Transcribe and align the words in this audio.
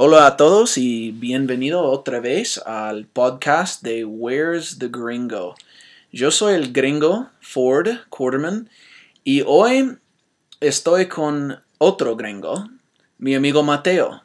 Hola 0.00 0.28
a 0.28 0.36
todos 0.36 0.78
y 0.78 1.10
bienvenido 1.10 1.82
otra 1.82 2.20
vez 2.20 2.58
al 2.58 3.06
podcast 3.06 3.82
de 3.82 4.04
Where's 4.04 4.78
the 4.78 4.86
Gringo. 4.86 5.56
Yo 6.12 6.30
soy 6.30 6.54
el 6.54 6.72
gringo 6.72 7.30
Ford 7.40 7.88
Quarterman 8.08 8.70
y 9.24 9.42
hoy 9.44 9.98
estoy 10.60 11.06
con 11.06 11.60
otro 11.78 12.14
gringo, 12.14 12.68
mi 13.18 13.34
amigo 13.34 13.64
Mateo. 13.64 14.22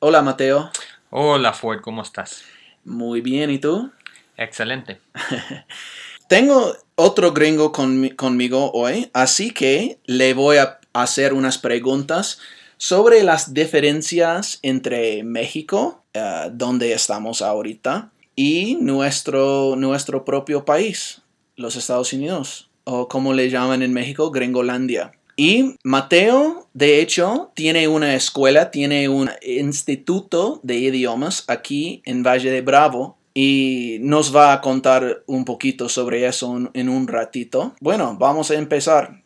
Hola 0.00 0.22
Mateo. 0.22 0.72
Hola 1.10 1.52
Ford, 1.52 1.82
¿cómo 1.82 2.02
estás? 2.02 2.42
Muy 2.84 3.20
bien, 3.20 3.48
¿y 3.50 3.60
tú? 3.60 3.92
Excelente. 4.36 5.00
Tengo 6.28 6.76
otro 6.96 7.32
gringo 7.32 7.70
conmigo 7.70 8.72
hoy, 8.72 9.08
así 9.14 9.52
que 9.52 10.00
le 10.04 10.34
voy 10.34 10.56
a 10.56 10.80
hacer 10.92 11.32
unas 11.32 11.58
preguntas 11.58 12.40
sobre 12.82 13.22
las 13.22 13.54
diferencias 13.54 14.58
entre 14.60 15.22
México, 15.22 16.02
eh, 16.14 16.50
donde 16.52 16.92
estamos 16.92 17.40
ahorita, 17.40 18.10
y 18.34 18.74
nuestro, 18.80 19.76
nuestro 19.76 20.24
propio 20.24 20.64
país, 20.64 21.22
los 21.54 21.76
Estados 21.76 22.12
Unidos, 22.12 22.70
o 22.82 23.06
como 23.06 23.34
le 23.34 23.50
llaman 23.50 23.84
en 23.84 23.92
México, 23.92 24.32
Gringolandia. 24.32 25.12
Y 25.36 25.76
Mateo, 25.84 26.66
de 26.74 27.00
hecho, 27.00 27.52
tiene 27.54 27.86
una 27.86 28.16
escuela, 28.16 28.72
tiene 28.72 29.08
un 29.08 29.30
instituto 29.46 30.58
de 30.64 30.78
idiomas 30.78 31.44
aquí 31.46 32.02
en 32.04 32.24
Valle 32.24 32.50
de 32.50 32.62
Bravo, 32.62 33.16
y 33.34 33.98
nos 34.00 34.34
va 34.34 34.52
a 34.52 34.60
contar 34.60 35.22
un 35.26 35.44
poquito 35.44 35.88
sobre 35.88 36.26
eso 36.26 36.70
en, 36.74 36.88
un 36.88 37.08
ratito. 37.08 37.74
Bueno, 37.80 38.16
vamos 38.18 38.50
a 38.50 38.56
empezar. 38.56 39.21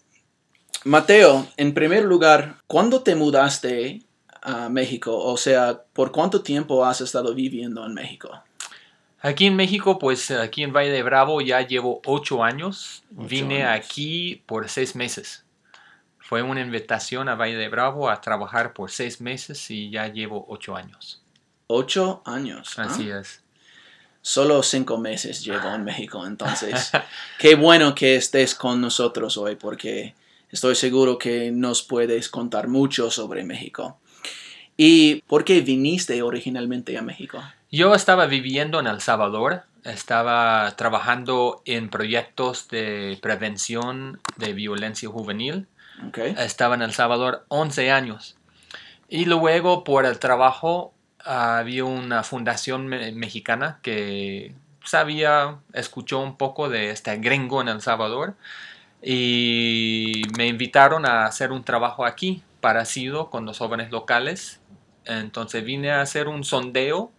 Mateo, 0.86 1.48
en 1.56 1.74
primer 1.74 2.04
lugar, 2.04 2.58
¿cuándo 2.68 3.02
te 3.02 3.16
mudaste 3.16 4.02
a 4.40 4.68
México? 4.68 5.18
O 5.18 5.36
sea, 5.36 5.82
¿por 5.92 6.12
cuánto 6.12 6.42
tiempo 6.42 6.84
has 6.84 7.00
estado 7.00 7.34
viviendo 7.34 7.84
en 7.84 7.92
México? 7.92 8.30
Aquí 9.18 9.46
en 9.46 9.56
México, 9.56 9.98
pues 9.98 10.30
aquí 10.30 10.62
en 10.62 10.72
Valle 10.72 10.92
de 10.92 11.02
Bravo 11.02 11.40
ya 11.40 11.60
llevo 11.62 12.00
ocho 12.04 12.44
años. 12.44 13.02
Vine 13.10 13.64
aquí 13.64 14.44
por 14.46 14.68
seis 14.68 14.94
meses. 14.94 15.44
Fue 16.20 16.42
una 16.42 16.60
invitación 16.60 17.28
a 17.28 17.34
Valle 17.34 17.56
de 17.56 17.68
Bravo 17.68 18.08
a 18.08 18.20
trabajar 18.20 18.72
por 18.72 18.92
seis 18.92 19.20
meses 19.20 19.68
y 19.72 19.90
ya 19.90 20.06
llevo 20.06 20.46
ocho 20.48 20.76
años. 20.76 21.20
Ocho 21.66 22.22
años. 22.24 22.78
Así 22.78 23.10
es. 23.10 23.42
Solo 24.22 24.62
cinco 24.62 24.98
meses 24.98 25.44
llevo 25.44 25.68
en 25.74 25.82
México, 25.84 26.24
entonces 26.24 26.92
qué 27.40 27.56
bueno 27.56 27.92
que 27.92 28.14
estés 28.14 28.54
con 28.54 28.80
nosotros 28.80 29.36
hoy 29.36 29.56
porque 29.56 30.14
estoy 30.50 30.74
seguro 30.74 31.18
que 31.18 31.50
nos 31.50 31.82
puedes 31.82 32.28
contar 32.28 32.68
mucho 32.68 33.10
sobre 33.10 33.44
México. 33.44 33.98
¿Y 34.76 35.22
por 35.26 35.44
qué 35.44 35.60
viniste 35.62 36.22
originalmente 36.22 36.96
a 36.98 37.02
México? 37.02 37.42
Yo 37.70 37.94
estaba 37.94 38.26
viviendo 38.26 38.78
en 38.78 38.86
El 38.86 39.00
Salvador, 39.00 39.64
estaba 39.84 40.74
trabajando 40.76 41.62
en 41.64 41.88
proyectos 41.88 42.68
de 42.68 43.18
prevención 43.22 44.20
de 44.36 44.52
violencia 44.52 45.08
juvenil. 45.08 45.66
Estaba 46.14 46.74
en 46.74 46.82
El 46.82 46.92
Salvador 46.92 47.44
11 47.48 47.90
años. 47.90 48.36
Y 49.08 49.24
luego 49.24 49.84
por 49.84 50.04
el 50.04 50.18
trabajo 50.18 50.92
había 51.24 51.84
una 51.84 52.22
fundación 52.22 52.86
mexicana 52.86 53.78
que 53.82 54.54
sabía, 54.84 55.58
escuchó 55.72 56.20
un 56.20 56.36
poco 56.36 56.68
de 56.68 56.90
este 56.90 57.16
gringo 57.16 57.60
en 57.60 57.68
El 57.68 57.80
Salvador 57.80 58.36
y 59.02 60.22
me 60.36 60.46
invitaron 60.46 61.06
a 61.06 61.26
hacer 61.26 61.52
un 61.52 61.64
trabajo 61.64 62.04
aquí 62.04 62.42
parecido 62.60 63.30
con 63.30 63.44
los 63.44 63.58
jóvenes 63.58 63.90
locales. 63.90 64.60
Entonces 65.04 65.64
vine 65.64 65.92
a 65.92 66.00
hacer 66.00 66.28
un 66.28 66.42
sondeo 66.42 67.12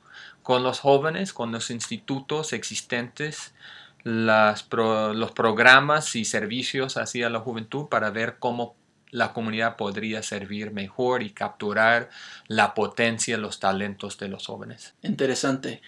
con 0.44 0.64
los 0.64 0.80
jóvenes, 0.80 1.34
con 1.34 1.52
los 1.52 1.69
institutos 1.69 2.53
existentes, 2.53 3.53
los 4.03 4.64
programas 5.34 6.16
y 6.16 6.25
servicios 6.25 6.97
hacia 6.97 7.29
la 7.29 7.40
juventud 7.40 7.88
para 7.88 8.09
ver 8.09 8.38
cómo 8.40 8.75
la 9.09 9.31
comunidad 9.31 9.78
podría 9.78 10.22
servir 10.23 10.72
mejor 10.72 11.23
y 11.23 11.31
capturar 11.31 12.09
la 12.47 12.73
potencia, 12.73 13.38
los 13.38 13.59
talentos 13.59 14.18
de 14.18 14.28
los 14.28 14.47
jóvenes. 14.47 14.96
Interesante. 15.02 15.81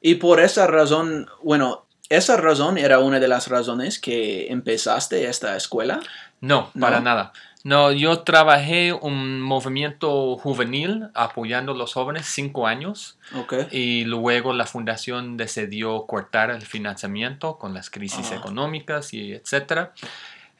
Y 0.00 0.16
por 0.16 0.40
esa 0.40 0.66
razón, 0.66 1.28
bueno, 1.42 1.83
¿esa 2.08 2.36
razón 2.36 2.78
era 2.78 2.98
una 2.98 3.20
de 3.20 3.28
las 3.28 3.48
razones 3.48 3.98
que 3.98 4.48
empezaste 4.48 5.28
esta 5.28 5.56
escuela? 5.56 6.00
No, 6.40 6.70
para 6.78 7.00
nada. 7.00 7.32
No, 7.64 7.92
yo 7.92 8.20
trabajé 8.20 8.92
un 8.92 9.40
movimiento 9.40 10.36
juvenil 10.36 11.08
apoyando 11.14 11.72
a 11.72 11.74
los 11.74 11.94
jóvenes 11.94 12.26
cinco 12.26 12.66
años. 12.66 13.16
Okay. 13.34 13.68
Y 13.70 14.04
luego 14.04 14.52
la 14.52 14.66
fundación 14.66 15.38
decidió 15.38 16.04
cortar 16.04 16.50
el 16.50 16.60
financiamiento 16.60 17.56
con 17.56 17.72
las 17.72 17.88
crisis 17.88 18.32
económicas 18.32 19.14
y 19.14 19.32
etcétera. 19.32 19.94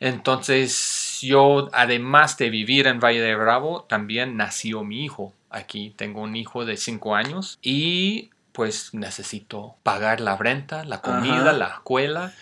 Entonces 0.01 1.19
yo, 1.21 1.69
además 1.73 2.39
de 2.39 2.49
vivir 2.49 2.87
en 2.87 3.01
Valle 3.01 3.21
de 3.21 3.35
Bravo, 3.35 3.85
también 3.87 4.39
nació 4.39 4.83
mi 4.83 5.05
hijo. 5.05 5.35
Aquí 5.51 5.93
tengo 5.97 6.23
un 6.23 6.35
hijo 6.37 6.65
de 6.65 6.79
5 6.79 7.15
años 7.15 7.59
y 7.63 8.31
pues 8.55 8.95
necesito 8.95 9.75
pagar 9.83 10.21
la 10.21 10.37
renta, 10.37 10.85
la 10.85 11.01
comida, 11.01 11.53
la 11.53 11.67
escuela. 11.67 12.33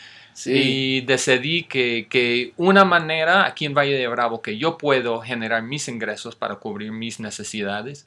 Y 0.45 1.01
decidí 1.03 1.65
que, 1.65 2.07
que, 2.09 2.53
una 2.59 2.85
manera 2.85 3.47
aquí 3.47 3.65
en 3.65 3.75
Valle 3.75 3.97
de 3.97 4.09
Bravo 4.09 4.43
que 4.43 4.59
yo 4.59 4.77
puedo 4.77 5.21
generar 5.23 5.63
mis 5.63 5.89
ingresos 5.89 6.37
para 6.37 6.57
cubrir 6.57 6.93
mis 6.93 7.19
necesidades 7.19 8.07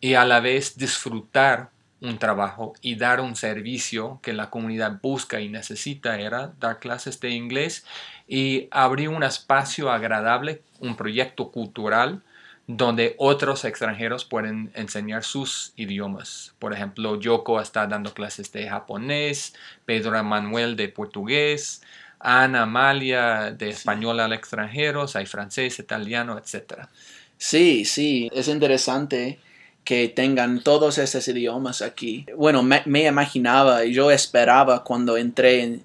y 0.00 0.14
a 0.14 0.24
la 0.24 0.40
vez 0.40 0.76
disfrutar 0.76 1.70
un 2.02 2.18
trabajo 2.18 2.74
y 2.82 2.96
dar 2.96 3.20
un 3.20 3.36
servicio 3.36 4.20
que 4.22 4.34
la 4.34 4.50
comunidad 4.50 5.00
busca 5.02 5.40
y 5.40 5.48
necesita 5.48 6.18
era 6.18 6.52
dar 6.60 6.78
clases 6.78 7.20
de 7.20 7.30
inglés 7.30 7.86
y 8.28 8.68
abrir 8.70 9.08
un 9.08 9.22
espacio 9.22 9.90
agradable, 9.90 10.62
un 10.80 10.94
proyecto 10.94 11.50
cultural 11.50 12.22
donde 12.66 13.14
otros 13.18 13.64
extranjeros 13.64 14.24
pueden 14.24 14.72
enseñar 14.74 15.22
sus 15.22 15.72
idiomas. 15.76 16.54
Por 16.58 16.72
ejemplo, 16.72 17.18
Yoko 17.20 17.60
está 17.60 17.86
dando 17.86 18.12
clases 18.12 18.50
de 18.52 18.68
japonés, 18.68 19.54
Pedro 19.84 20.22
Manuel 20.24 20.74
de 20.74 20.88
portugués, 20.88 21.82
Ana 22.18 22.62
Amalia 22.62 23.52
de 23.52 23.70
español 23.70 24.18
al 24.20 24.32
extranjero, 24.32 25.06
hay 25.14 25.26
francés, 25.26 25.78
italiano, 25.78 26.38
etc. 26.38 26.86
Sí, 27.38 27.84
sí, 27.84 28.30
es 28.32 28.48
interesante 28.48 29.38
que 29.84 30.08
tengan 30.08 30.62
todos 30.64 30.98
esos 30.98 31.28
idiomas 31.28 31.80
aquí. 31.80 32.26
Bueno, 32.36 32.64
me, 32.64 33.06
imaginaba 33.06 33.84
y 33.84 33.92
yo 33.92 34.10
esperaba 34.10 34.82
cuando 34.82 35.16
entré 35.16 35.80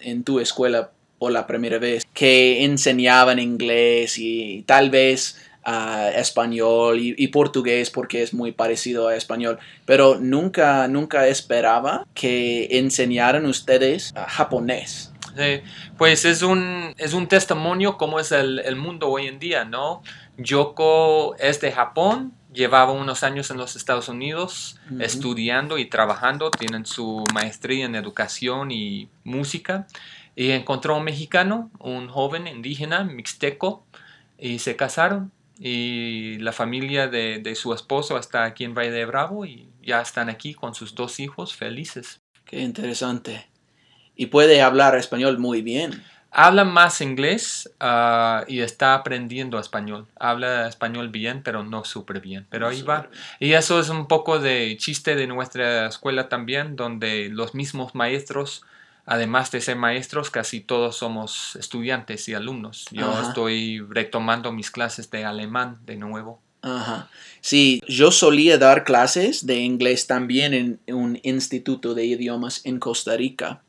en, 0.00 0.24
tu 0.24 0.40
escuela 0.40 0.90
por 1.18 1.32
la 1.32 1.46
primera 1.46 1.78
vez 1.78 2.06
que 2.12 2.64
enseñaban 2.64 3.38
inglés 3.38 4.18
y 4.18 4.62
tal 4.66 4.90
vez 4.90 5.38
uh, 5.66 6.08
español 6.16 6.98
y, 7.00 7.28
portugués 7.28 7.90
porque 7.90 8.22
es 8.22 8.34
muy 8.34 8.52
parecido 8.52 9.08
a 9.08 9.16
español, 9.16 9.58
pero 9.84 10.18
nunca, 10.18 10.88
nunca 10.88 11.26
esperaba 11.26 12.06
que 12.14 12.68
enseñaran 12.78 13.46
ustedes 13.46 14.12
japonés. 14.28 15.12
Sí, 15.36 15.62
pues 15.96 16.24
es 16.24 16.42
un, 16.42 16.92
es 16.98 17.12
un 17.14 17.28
testimonio 17.28 17.96
cómo 17.96 18.18
es 18.18 18.32
el, 18.32 18.58
el 18.58 18.74
mundo 18.74 19.08
hoy 19.08 19.28
en 19.28 19.38
día, 19.38 19.64
¿no? 19.64 20.02
Yoko 20.36 21.36
es 21.38 21.60
de 21.60 21.70
Japón, 21.70 22.32
llevaba 22.52 22.92
unos 22.92 23.22
años 23.22 23.50
en 23.50 23.56
los 23.56 23.76
Estados 23.76 24.08
Unidos 24.08 24.78
estudiando 24.98 25.78
y 25.78 25.86
trabajando, 25.86 26.50
tienen 26.50 26.86
su 26.86 27.24
maestría 27.32 27.84
en 27.84 27.94
educación 27.94 28.70
y 28.70 29.08
música, 29.24 29.86
y 30.34 30.50
encontró 30.50 30.96
un 30.96 31.04
mexicano, 31.04 31.70
un 31.78 32.08
joven 32.08 32.46
indígena, 32.46 33.04
mixteco, 33.04 33.84
y 34.38 34.58
se 34.58 34.76
casaron. 34.76 35.30
Y 35.62 36.38
la 36.38 36.52
familia 36.52 37.06
de, 37.06 37.38
de 37.38 37.54
su 37.54 37.74
esposo 37.74 38.18
está 38.18 38.44
aquí 38.44 38.64
en 38.64 38.74
Valle 38.74 38.90
de 38.90 39.04
Bravo 39.04 39.44
y 39.44 39.68
ya 39.82 40.00
están 40.00 40.30
aquí 40.30 40.54
con 40.54 40.74
sus 40.74 40.94
dos 40.94 41.20
hijos 41.20 41.54
felices. 41.54 42.22
Qué 42.46 42.60
interesante. 42.60 43.46
Y 44.16 44.26
puede 44.26 44.62
hablar 44.62 44.96
español 44.96 45.38
muy 45.38 45.62
bien. 45.62 46.02
Habla 46.32 46.64
más 46.64 47.00
inglés 47.00 47.70
ah, 47.80 48.44
y 48.46 48.60
está 48.60 48.94
aprendiendo 48.94 49.58
español. 49.58 50.06
Habla 50.18 50.68
español 50.68 51.08
bien, 51.08 51.42
pero 51.42 51.64
no 51.64 51.84
súper 51.84 52.20
bien. 52.20 52.46
Pero 52.50 52.68
ahí 52.68 52.82
va. 52.82 53.08
Y 53.40 53.52
eso 53.54 53.80
es 53.80 53.88
un 53.88 54.06
poco 54.06 54.38
de 54.38 54.76
chiste 54.78 55.16
de 55.16 55.26
nuestra 55.26 55.86
escuela 55.86 56.28
también, 56.28 56.76
donde 56.76 57.28
los 57.30 57.54
mismos 57.54 57.94
maestros, 57.96 58.62
además 59.06 59.50
de 59.50 59.60
ser 59.60 59.76
maestros, 59.76 60.30
casi 60.30 60.60
todos 60.60 60.96
somos 60.96 61.56
estudiantes 61.56 62.28
y 62.28 62.34
alumnos. 62.34 62.86
Yo 62.90 63.20
estoy 63.20 63.80
retomando 63.88 64.52
mis 64.52 64.70
clases 64.70 65.10
de 65.10 65.24
alemán 65.24 65.78
de 65.84 65.96
nuevo. 65.96 66.40
Ajá. 66.62 67.08
Sí, 67.40 67.82
yo 67.88 68.10
solía 68.10 68.58
dar 68.58 68.84
clases 68.84 69.46
de 69.46 69.60
inglés 69.60 70.06
también 70.06 70.54
en 70.86 70.94
un 70.94 71.18
instituto 71.22 71.94
de 71.94 72.04
idiomas 72.04 72.60
en 72.64 72.78
Costa 72.78 73.16
Rica. 73.16 73.62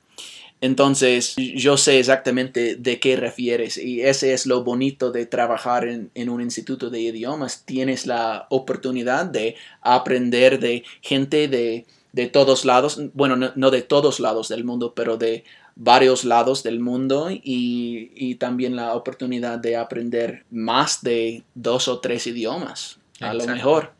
Entonces, 0.62 1.36
yo 1.38 1.75
sé 1.75 1.98
exactamente 1.98 2.75
de 2.75 3.00
qué 3.00 3.16
refieres 3.16 3.80
y 3.80 4.01
ese 4.01 4.33
es 4.33 4.45
lo 4.45 4.63
bonito 4.63 5.12
de 5.12 5.25
trabajar 5.25 5.88
en, 5.88 6.12
en, 6.13 6.30
un 6.30 6.39
instituto 6.39 6.92
de 6.92 7.00
idiomas. 7.00 7.63
Tienes 7.66 8.06
la 8.06 8.45
oportunidad 8.51 9.25
de 9.25 9.56
aprender 9.81 10.60
de 10.60 10.83
gente 11.01 11.48
de, 11.48 11.88
de 12.13 12.28
todos 12.28 12.66
lados, 12.66 13.02
bueno, 13.13 13.36
no, 13.36 13.52
no, 13.56 13.72
de 13.72 13.81
todos 13.81 14.19
lados 14.19 14.50
del 14.50 14.63
mundo, 14.63 14.94
pero 14.96 15.18
de 15.18 15.44
varios 15.75 16.25
lados 16.25 16.63
del 16.63 16.80
mundo 16.80 17.30
y, 17.31 18.12
y 18.16 18.36
también 18.36 18.75
la 18.75 18.94
oportunidad 18.94 19.60
de 19.60 19.78
aprender 19.78 20.46
más 20.52 21.02
de 21.02 21.44
dos 21.56 21.88
o 21.88 22.00
tres 22.00 22.28
idiomas, 22.28 23.00
a 23.19 23.28
Exacto. 23.28 23.46
lo 23.46 23.54
mejor. 23.56 23.94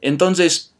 Entonces, 0.00 0.74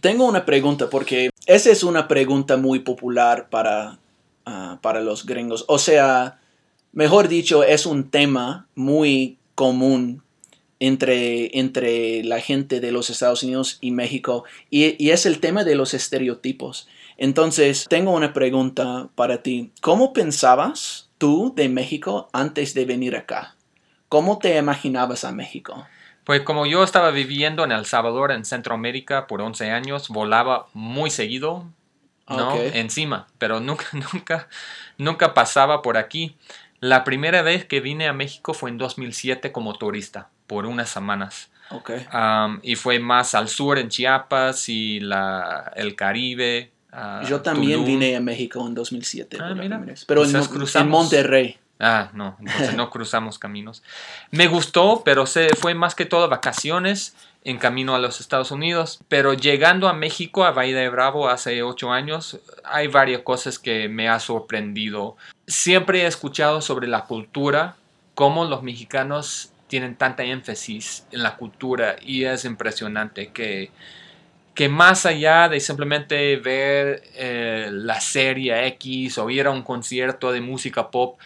tengo 0.00 0.26
una 0.26 0.44
pregunta 0.44 0.90
porque 0.90 1.30
esa 1.46 1.70
es 1.70 1.82
una 1.84 2.08
pregunta 2.08 2.56
muy 2.56 2.80
popular 2.80 3.48
para 3.48 4.00
uh, 4.46 4.76
para 4.80 5.00
los 5.00 5.26
gringos. 5.26 5.64
O 5.68 5.78
sea, 5.78 6.40
mejor 6.92 7.28
dicho, 7.28 7.62
es 7.62 7.86
un 7.86 8.10
tema 8.10 8.66
muy 8.74 9.38
común 9.54 10.22
entre, 10.80 11.58
entre 11.58 12.24
la 12.24 12.40
gente 12.40 12.80
de 12.80 12.90
los 12.90 13.10
Estados 13.10 13.42
Unidos 13.42 13.78
y 13.80 13.92
México 13.92 14.44
y, 14.70 15.02
y, 15.02 15.10
es 15.10 15.26
el 15.26 15.38
tema 15.38 15.62
de 15.62 15.76
los 15.76 15.94
estereotipos. 15.94 16.88
Entonces, 17.18 17.86
tengo 17.88 18.12
una 18.12 18.32
pregunta 18.32 19.08
para 19.14 19.42
ti. 19.42 19.70
¿Cómo 19.82 20.12
pensabas 20.12 21.10
tú 21.18 21.52
de 21.54 21.68
México 21.68 22.28
antes 22.32 22.74
de 22.74 22.86
venir 22.86 23.14
acá? 23.14 23.56
¿Cómo 24.08 24.38
te 24.38 24.56
imaginabas 24.56 25.24
a 25.24 25.30
México? 25.30 25.86
Pues 26.24 26.40
como 26.42 26.66
yo 26.66 26.82
estaba 26.82 27.10
viviendo 27.10 27.64
en 27.64 27.72
El 27.72 27.86
Salvador, 27.86 28.32
en 28.32 28.44
Centroamérica, 28.44 29.26
por 29.26 29.40
11 29.40 29.70
años, 29.70 30.08
volaba 30.08 30.66
muy 30.74 31.10
seguido, 31.10 31.66
¿no? 32.28 32.54
Okay. 32.54 32.70
Encima, 32.74 33.26
pero 33.38 33.60
nunca, 33.60 33.84
nunca, 34.12 34.48
nunca 34.96 35.34
pasaba 35.34 35.82
por 35.82 35.96
aquí. 35.96 36.36
La 36.80 37.04
primera 37.04 37.42
vez 37.42 37.64
que 37.66 37.80
vine 37.80 38.08
a 38.08 38.12
México 38.12 38.54
fue 38.54 38.70
en 38.70 38.78
2007 38.78 39.52
como 39.52 39.74
turista, 39.74 40.30
por 40.50 40.66
unas 40.66 40.90
semanas. 40.90 41.48
Okay. 41.70 42.08
Um, 42.12 42.58
y 42.64 42.74
fue 42.74 42.98
más 42.98 43.36
al 43.36 43.48
sur, 43.48 43.78
en 43.78 43.88
Chiapas 43.88 44.68
y 44.68 44.98
la, 44.98 45.72
el 45.76 45.94
Caribe. 45.94 46.72
Uh, 46.92 47.24
Yo 47.24 47.40
también 47.40 47.84
Tulum. 47.84 47.86
vine 47.86 48.16
a 48.16 48.20
México 48.20 48.66
en 48.66 48.74
2007. 48.74 49.38
Ah, 49.40 49.54
mira. 49.54 49.80
Pero 50.08 50.24
en, 50.24 50.34
en, 50.34 50.88
Monterrey. 50.88 51.56
Ah, 51.78 52.10
no, 52.14 52.36
entonces 52.40 52.74
no 52.74 52.90
cruzamos 52.90 53.38
caminos. 53.38 53.84
Me 54.32 54.48
gustó, 54.48 55.02
pero 55.04 55.24
se 55.24 55.50
fue 55.50 55.74
más 55.74 55.94
que 55.94 56.04
todo 56.04 56.28
vacaciones 56.28 57.14
en 57.44 57.58
camino 57.58 57.94
a 57.94 58.00
los 58.00 58.18
Estados 58.18 58.50
Unidos. 58.50 58.98
Pero 59.06 59.34
llegando 59.34 59.88
a 59.88 59.92
México, 59.92 60.44
a 60.44 60.50
Valle 60.50 60.74
de 60.74 60.88
Bravo, 60.88 61.28
hace 61.28 61.62
ocho 61.62 61.92
años, 61.92 62.40
hay 62.64 62.88
varias 62.88 63.22
cosas 63.22 63.60
que 63.60 63.88
me 63.88 64.08
ha 64.08 64.18
sorprendido. 64.18 65.16
Siempre 65.46 66.02
he 66.02 66.06
escuchado 66.08 66.60
sobre 66.60 66.88
la 66.88 67.04
cultura, 67.04 67.76
cómo 68.16 68.44
los 68.46 68.64
mexicanos 68.64 69.49
tienen 69.70 69.94
tanta 69.94 70.24
énfasis 70.24 71.06
en 71.12 71.22
la 71.22 71.36
cultura 71.36 71.94
y 72.02 72.24
es 72.24 72.44
impresionante 72.44 73.28
que, 73.28 73.70
que 74.52 74.68
más 74.68 75.06
allá 75.06 75.48
de 75.48 75.60
simplemente 75.60 76.36
ver 76.36 77.04
eh, 77.14 77.70
la 77.72 78.00
serie 78.00 78.66
X 78.66 79.16
o 79.18 79.30
ir 79.30 79.46
a 79.46 79.50
un 79.50 79.62
concierto 79.62 80.32
de 80.32 80.40
música 80.40 80.90
pop, 80.90 81.20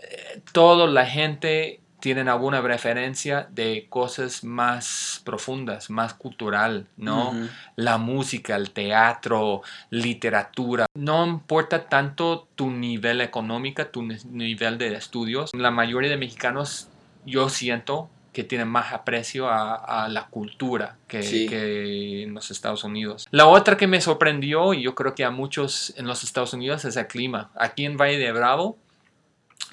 eh, 0.00 0.40
toda 0.52 0.86
la 0.86 1.04
gente 1.04 1.80
tienen 1.98 2.28
alguna 2.28 2.60
referencia 2.60 3.48
de 3.50 3.86
cosas 3.88 4.44
más 4.44 5.20
profundas, 5.24 5.90
más 5.90 6.14
cultural, 6.14 6.86
¿no? 6.96 7.30
Uh 7.30 7.34
-huh. 7.34 7.48
La 7.74 7.98
música, 7.98 8.54
el 8.54 8.70
teatro, 8.70 9.62
literatura. 9.90 10.86
No 10.94 11.26
importa 11.26 11.88
tanto 11.88 12.48
tu 12.54 12.70
nivel 12.70 13.20
económico, 13.20 13.84
tu 13.86 14.02
nivel 14.30 14.78
de 14.78 14.94
estudios. 14.94 15.50
La 15.52 15.72
mayoría 15.72 16.08
de 16.08 16.16
mexicanos, 16.16 16.88
yo 17.30 17.48
siento 17.48 18.10
que 18.32 18.44
tienen 18.44 18.68
más 18.68 18.92
aprecio 18.92 19.48
a, 19.48 19.74
a 20.04 20.08
la 20.08 20.26
cultura 20.26 20.96
que, 21.08 21.22
sí. 21.22 21.46
que, 21.48 22.22
en 22.22 22.34
los 22.34 22.50
Estados 22.50 22.84
Unidos. 22.84 23.26
La 23.30 23.46
otra 23.46 23.76
que 23.76 23.88
me 23.88 24.00
sorprendió, 24.00 24.72
y 24.72 24.82
yo 24.82 24.94
creo 24.94 25.14
que 25.14 25.24
a 25.24 25.30
muchos 25.30 25.92
en 25.96 26.06
los 26.06 26.22
Estados 26.22 26.52
Unidos, 26.52 26.84
es 26.84 26.96
el 26.96 27.08
clima. 27.08 27.50
Aquí 27.56 27.84
en 27.84 27.96
Valle 27.96 28.18
de 28.18 28.30
Bravo, 28.30 28.76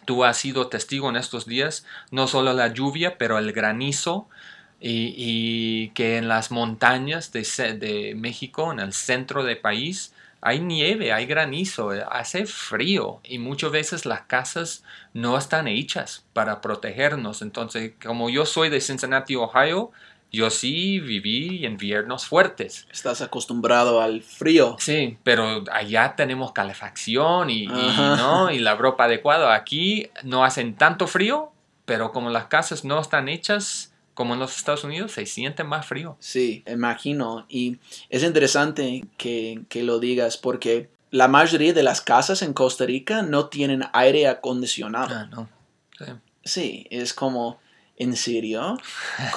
Tú 0.07 0.23
has 0.23 0.37
sido 0.37 0.67
testigo 0.67 1.09
en 1.09 1.17
estos 1.17 1.45
días, 1.45 1.85
no 2.11 2.27
solo 2.27 2.53
la 2.53 2.69
lluvia, 2.69 3.17
pero 3.17 3.37
el 3.37 3.51
granizo 3.51 4.29
y, 4.79 5.13
y 5.17 5.89
que 5.89 6.15
en 6.15 6.29
las 6.29 6.49
montañas 6.49 7.33
de, 7.33 7.43
de, 7.73 8.15
México, 8.15 8.71
en 8.71 8.79
el 8.79 8.93
centro 8.93 9.43
del 9.43 9.57
país, 9.57 10.13
hay 10.41 10.59
nieve, 10.59 11.11
hay 11.11 11.25
granizo, 11.25 11.91
hace 12.09 12.45
frío 12.45 13.19
y 13.23 13.39
muchas 13.39 13.71
veces 13.71 14.05
las 14.05 14.21
casas 14.21 14.83
no 15.13 15.37
están 15.37 15.67
hechas 15.67 16.25
para 16.33 16.61
protegernos. 16.61 17.41
Entonces, 17.41 17.93
como 18.03 18.29
yo 18.29 18.45
soy 18.45 18.69
de 18.69 18.79
Cincinnati, 18.79 19.35
Ohio, 19.35 19.91
yo 20.31 20.49
sí 20.49 20.99
viví 20.99 21.65
inviernos 21.65 22.25
fuertes. 22.25 22.87
Estás 22.91 23.21
acostumbrado 23.21 24.01
al 24.01 24.21
frío. 24.21 24.75
Sí, 24.79 25.17
pero 25.23 25.63
allá 25.71 26.15
tenemos 26.15 26.51
calefacción 26.51 27.49
y, 27.49 27.63
y, 27.63 27.67
¿no? 27.67 28.51
y 28.51 28.59
la 28.59 28.75
ropa 28.75 29.05
adecuada. 29.05 29.55
Aquí 29.55 30.09
no 30.23 30.43
hacen 30.43 30.75
tanto 30.75 31.07
frío, 31.07 31.51
pero 31.85 32.11
como 32.11 32.29
las 32.29 32.45
casas 32.45 32.83
no 32.83 32.99
están 32.99 33.29
hechas 33.29 33.86
como 34.17 34.33
en 34.33 34.39
los 34.39 34.57
Estados 34.57 34.83
Unidos, 34.83 35.11
se 35.11 35.27
siente 35.27 35.63
más 35.63 35.85
frío. 35.85 36.17
Sí, 36.19 36.63
imagino. 36.65 37.45
Y 37.49 37.77
es 38.09 38.23
interesante 38.23 39.05
que, 39.15 39.61
que 39.69 39.83
lo 39.83 39.99
digas 39.99 40.37
porque 40.37 40.89
la 41.11 41.27
mayoría 41.27 41.71
de 41.71 41.83
las 41.83 42.01
casas 42.01 42.41
en 42.41 42.53
Costa 42.53 42.87
Rica 42.87 43.21
no 43.21 43.45
tienen 43.45 43.83
aire 43.93 44.27
acondicionado. 44.27 45.13
Ah, 45.15 45.27
no. 45.29 45.47
Sí. 45.99 46.05
sí, 46.43 46.87
es 46.89 47.13
como 47.13 47.59
¿En 47.95 48.15
serio? 48.15 48.79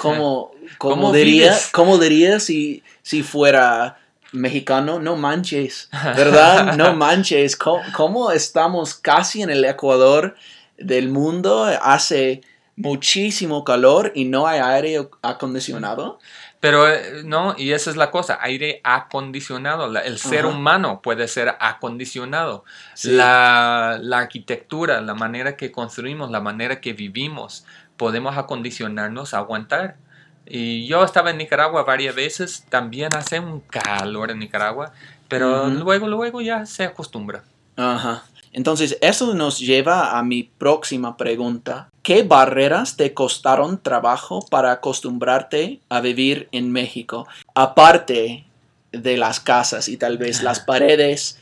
¿Cómo, 0.01 0.51
cómo, 0.79 0.95
¿Cómo 0.95 1.11
diría, 1.11 1.55
¿cómo 1.71 1.99
diría 1.99 2.39
si, 2.39 2.81
si 3.03 3.21
fuera 3.21 3.99
mexicano? 4.31 4.97
No 4.99 5.15
manches, 5.15 5.89
¿verdad? 6.15 6.75
No 6.75 6.95
manches. 6.95 7.55
¿Cómo, 7.55 7.83
¿Cómo, 7.95 8.31
estamos 8.31 8.95
casi 8.95 9.43
en 9.43 9.51
el 9.51 9.63
Ecuador 9.63 10.35
del 10.79 11.09
mundo? 11.09 11.65
Hace 11.65 12.41
muchísimo 12.75 13.63
calor 13.63 14.11
y 14.15 14.25
no 14.25 14.47
hay 14.47 14.59
aire 14.59 15.07
acondicionado. 15.21 16.19
Pero 16.59 16.85
no, 17.23 17.55
y 17.57 17.71
esa 17.71 17.89
es 17.89 17.97
la 17.97 18.11
cosa, 18.11 18.37
aire 18.41 18.81
acondicionado. 18.83 19.97
El 19.97 20.19
ser 20.19 20.45
Ajá. 20.45 20.47
humano 20.49 21.01
puede 21.01 21.27
ser 21.27 21.55
acondicionado. 21.59 22.65
Sí. 22.93 23.11
La, 23.11 23.97
la 23.99 24.19
arquitectura, 24.19 25.01
la 25.01 25.15
manera 25.15 25.57
que 25.57 25.71
construimos, 25.71 26.29
la 26.29 26.39
manera 26.39 26.79
que 26.79 26.93
vivimos, 26.93 27.65
podemos 27.97 28.37
acondicionarnos 28.37 29.33
a 29.33 29.39
aguantar. 29.39 29.97
Y 30.45 30.85
yo 30.85 31.03
estaba 31.03 31.31
en 31.31 31.37
Nicaragua 31.37 31.83
varias 31.83 32.13
veces, 32.13 32.65
también 32.69 33.09
hace 33.15 33.39
un 33.39 33.61
calor 33.61 34.31
en 34.31 34.39
Nicaragua, 34.39 34.91
pero 35.27 35.65
uh 35.65 35.67
-huh. 35.67 35.83
luego, 35.83 36.07
luego 36.07 36.41
ya 36.41 36.65
se 36.65 36.83
acostumbra. 36.83 37.43
Ajá. 37.77 38.23
Entonces, 38.53 38.97
eso 39.01 39.33
nos 39.33 39.59
lleva 39.59 40.17
a 40.17 40.23
mi 40.23 40.43
próxima 40.43 41.15
pregunta. 41.15 41.89
¿Qué 42.03 42.23
barreras 42.23 42.97
te 42.97 43.13
costaron 43.13 43.81
trabajo 43.81 44.43
para 44.49 44.71
acostumbrarte 44.71 45.81
a 45.87 46.01
vivir 46.01 46.49
en 46.51 46.71
México? 46.71 47.27
Aparte 47.53 48.45
de 48.91 49.17
las 49.17 49.39
casas 49.39 49.87
y 49.87 49.97
tal 49.97 50.17
vez 50.17 50.41
las 50.41 50.59
paredes 50.65 51.39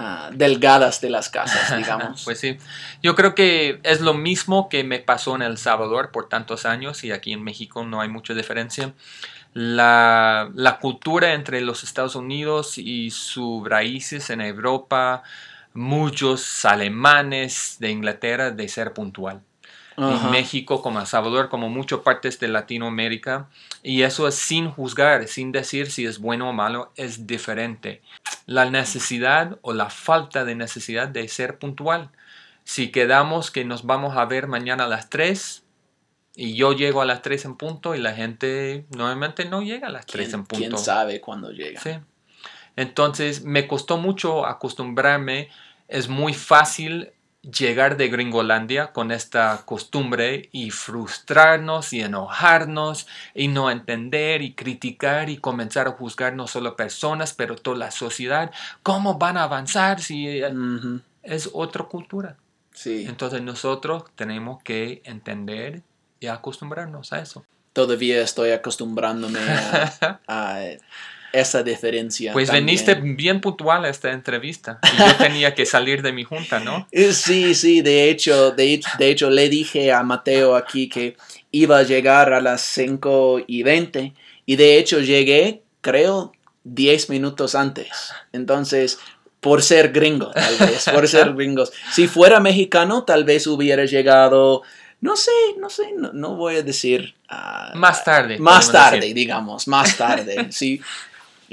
uh, 0.00 0.34
delgadas 0.34 1.00
de 1.00 1.10
las 1.10 1.28
casas, 1.28 1.76
digamos. 1.78 2.24
pues 2.24 2.40
sí, 2.40 2.58
yo 3.00 3.14
creo 3.14 3.36
que 3.36 3.78
es 3.84 4.00
lo 4.00 4.12
mismo 4.12 4.68
que 4.68 4.82
me 4.82 4.98
pasó 4.98 5.36
en 5.36 5.42
El 5.42 5.56
Salvador 5.56 6.10
por 6.10 6.28
tantos 6.28 6.66
años 6.66 7.04
y 7.04 7.12
aquí 7.12 7.32
en 7.32 7.44
México 7.44 7.84
no 7.84 8.00
hay 8.00 8.08
mucha 8.08 8.34
diferencia. 8.34 8.92
La, 9.54 10.50
la 10.54 10.78
cultura 10.78 11.34
entre 11.34 11.60
los 11.60 11.84
Estados 11.84 12.16
Unidos 12.16 12.76
y 12.76 13.10
sus 13.12 13.68
raíces 13.68 14.30
en 14.30 14.40
Europa, 14.40 15.22
muchos 15.74 16.64
alemanes 16.64 17.76
de 17.78 17.90
Inglaterra 17.90 18.50
de 18.50 18.68
ser 18.68 18.94
puntual. 18.94 19.42
En 19.96 20.30
México, 20.30 20.82
como 20.82 21.00
El 21.00 21.06
Salvador, 21.06 21.48
como 21.48 21.68
muchas 21.68 22.00
partes 22.00 22.38
de 22.40 22.48
Latinoamérica. 22.48 23.48
Y 23.82 24.02
eso 24.02 24.28
es 24.28 24.34
sin 24.34 24.70
juzgar, 24.70 25.28
sin 25.28 25.52
decir 25.52 25.90
si 25.90 26.06
es 26.06 26.18
bueno 26.18 26.50
o 26.50 26.52
malo, 26.52 26.92
es 26.96 27.26
diferente. 27.26 28.02
La 28.46 28.70
necesidad 28.70 29.58
o 29.62 29.72
la 29.72 29.90
falta 29.90 30.44
de 30.44 30.54
necesidad 30.54 31.08
de 31.08 31.28
ser 31.28 31.58
puntual. 31.58 32.10
Si 32.64 32.90
quedamos 32.90 33.50
que 33.50 33.64
nos 33.64 33.84
vamos 33.84 34.16
a 34.16 34.24
ver 34.24 34.46
mañana 34.46 34.84
a 34.84 34.88
las 34.88 35.10
3 35.10 35.62
y 36.36 36.54
yo 36.54 36.72
llego 36.72 37.02
a 37.02 37.04
las 37.04 37.22
3 37.22 37.44
en 37.44 37.56
punto 37.56 37.94
y 37.94 37.98
la 37.98 38.14
gente 38.14 38.86
normalmente 38.90 39.44
no 39.44 39.62
llega 39.62 39.88
a 39.88 39.90
las 39.90 40.06
3 40.06 40.32
en 40.34 40.44
punto. 40.44 40.56
¿Quién 40.56 40.78
sabe 40.78 41.20
cuándo 41.20 41.50
llega? 41.50 41.80
Sí. 41.80 41.90
Entonces 42.76 43.44
me 43.44 43.66
costó 43.66 43.98
mucho 43.98 44.46
acostumbrarme. 44.46 45.50
Es 45.88 46.08
muy 46.08 46.32
fácil 46.32 47.12
llegar 47.42 47.96
de 47.96 48.08
Gringolandia 48.08 48.92
con 48.92 49.10
esta 49.10 49.62
costumbre 49.64 50.48
y 50.52 50.70
frustrarnos 50.70 51.92
y 51.92 52.00
enojarnos 52.00 53.08
y 53.34 53.48
no 53.48 53.70
entender 53.70 54.42
y 54.42 54.54
criticar 54.54 55.28
y 55.28 55.38
comenzar 55.38 55.88
a 55.88 55.92
juzgar 55.92 56.34
no 56.34 56.46
solo 56.46 56.76
personas, 56.76 57.32
pero 57.32 57.56
toda 57.56 57.76
la 57.76 57.90
sociedad. 57.90 58.52
¿Cómo 58.82 59.18
van 59.18 59.36
a 59.36 59.44
avanzar 59.44 60.00
si... 60.00 60.42
Uh 60.42 60.46
-huh. 60.46 61.00
es 61.22 61.50
otra 61.52 61.84
cultura. 61.84 62.36
Sí. 62.72 63.04
Entonces 63.08 63.42
nosotros 63.42 64.04
tenemos 64.14 64.62
que 64.62 65.02
entender 65.04 65.82
y 66.20 66.28
acostumbrarnos 66.28 67.12
a 67.12 67.20
eso. 67.20 67.44
Todavía 67.72 68.22
estoy 68.22 68.52
acostumbrándome 68.52 69.40
a, 69.40 70.20
a 70.28 70.60
esa 71.32 71.62
diferencia. 71.62 72.32
Pues 72.32 72.48
también. 72.48 72.66
veniste 72.66 72.94
bien 72.94 73.40
puntual 73.40 73.84
a 73.84 73.88
esta 73.88 74.12
entrevista. 74.12 74.78
Y 74.94 74.98
yo 74.98 75.16
tenía 75.16 75.54
que 75.54 75.64
salir 75.66 76.02
de 76.02 76.12
mi 76.12 76.24
junta, 76.24 76.60
¿no? 76.60 76.86
Eh, 76.92 77.12
Sí, 77.12 77.54
sí, 77.54 77.80
de 77.82 78.10
hecho, 78.10 78.50
de, 78.52 78.74
hecho- 78.74 78.88
de 78.98 79.10
hecho 79.10 79.30
le 79.30 79.48
dije 79.48 79.92
a 79.92 80.02
Mateo 80.02 80.56
aquí 80.56 80.88
que 80.88 81.16
iba 81.50 81.78
a 81.78 81.82
llegar 81.82 82.32
a 82.32 82.40
las 82.40 82.62
5 82.62 83.42
y 83.46 83.62
20 83.62 84.12
y 84.46 84.56
de 84.56 84.78
hecho 84.78 85.00
llegué, 85.00 85.62
creo, 85.80 86.32
10 86.64 87.10
minutos 87.10 87.54
antes. 87.54 87.88
Entonces, 88.32 88.98
por 89.40 89.62
ser 89.62 89.92
gringo, 89.92 90.30
tal 90.30 90.56
vez, 90.58 90.84
por 90.92 91.08
ser 91.08 91.32
gringos. 91.34 91.72
Si 91.92 92.06
fuera 92.08 92.40
mexicano, 92.40 93.04
tal 93.04 93.24
vez 93.24 93.46
hubiera 93.46 93.84
llegado, 93.84 94.62
no 95.00 95.16
sé, 95.16 95.32
no 95.58 95.68
sé, 95.68 95.92
no, 95.96 96.12
no 96.12 96.36
voy 96.36 96.56
a 96.56 96.62
decir... 96.62 97.14
ah, 97.28 97.72
Más 97.74 98.04
tarde. 98.04 98.38
más 98.38 98.70
tarde, 98.70 99.00
decir. 99.00 99.14
digamos, 99.16 99.66
más 99.66 99.96
tarde, 99.96 100.46
sí, 100.52 100.80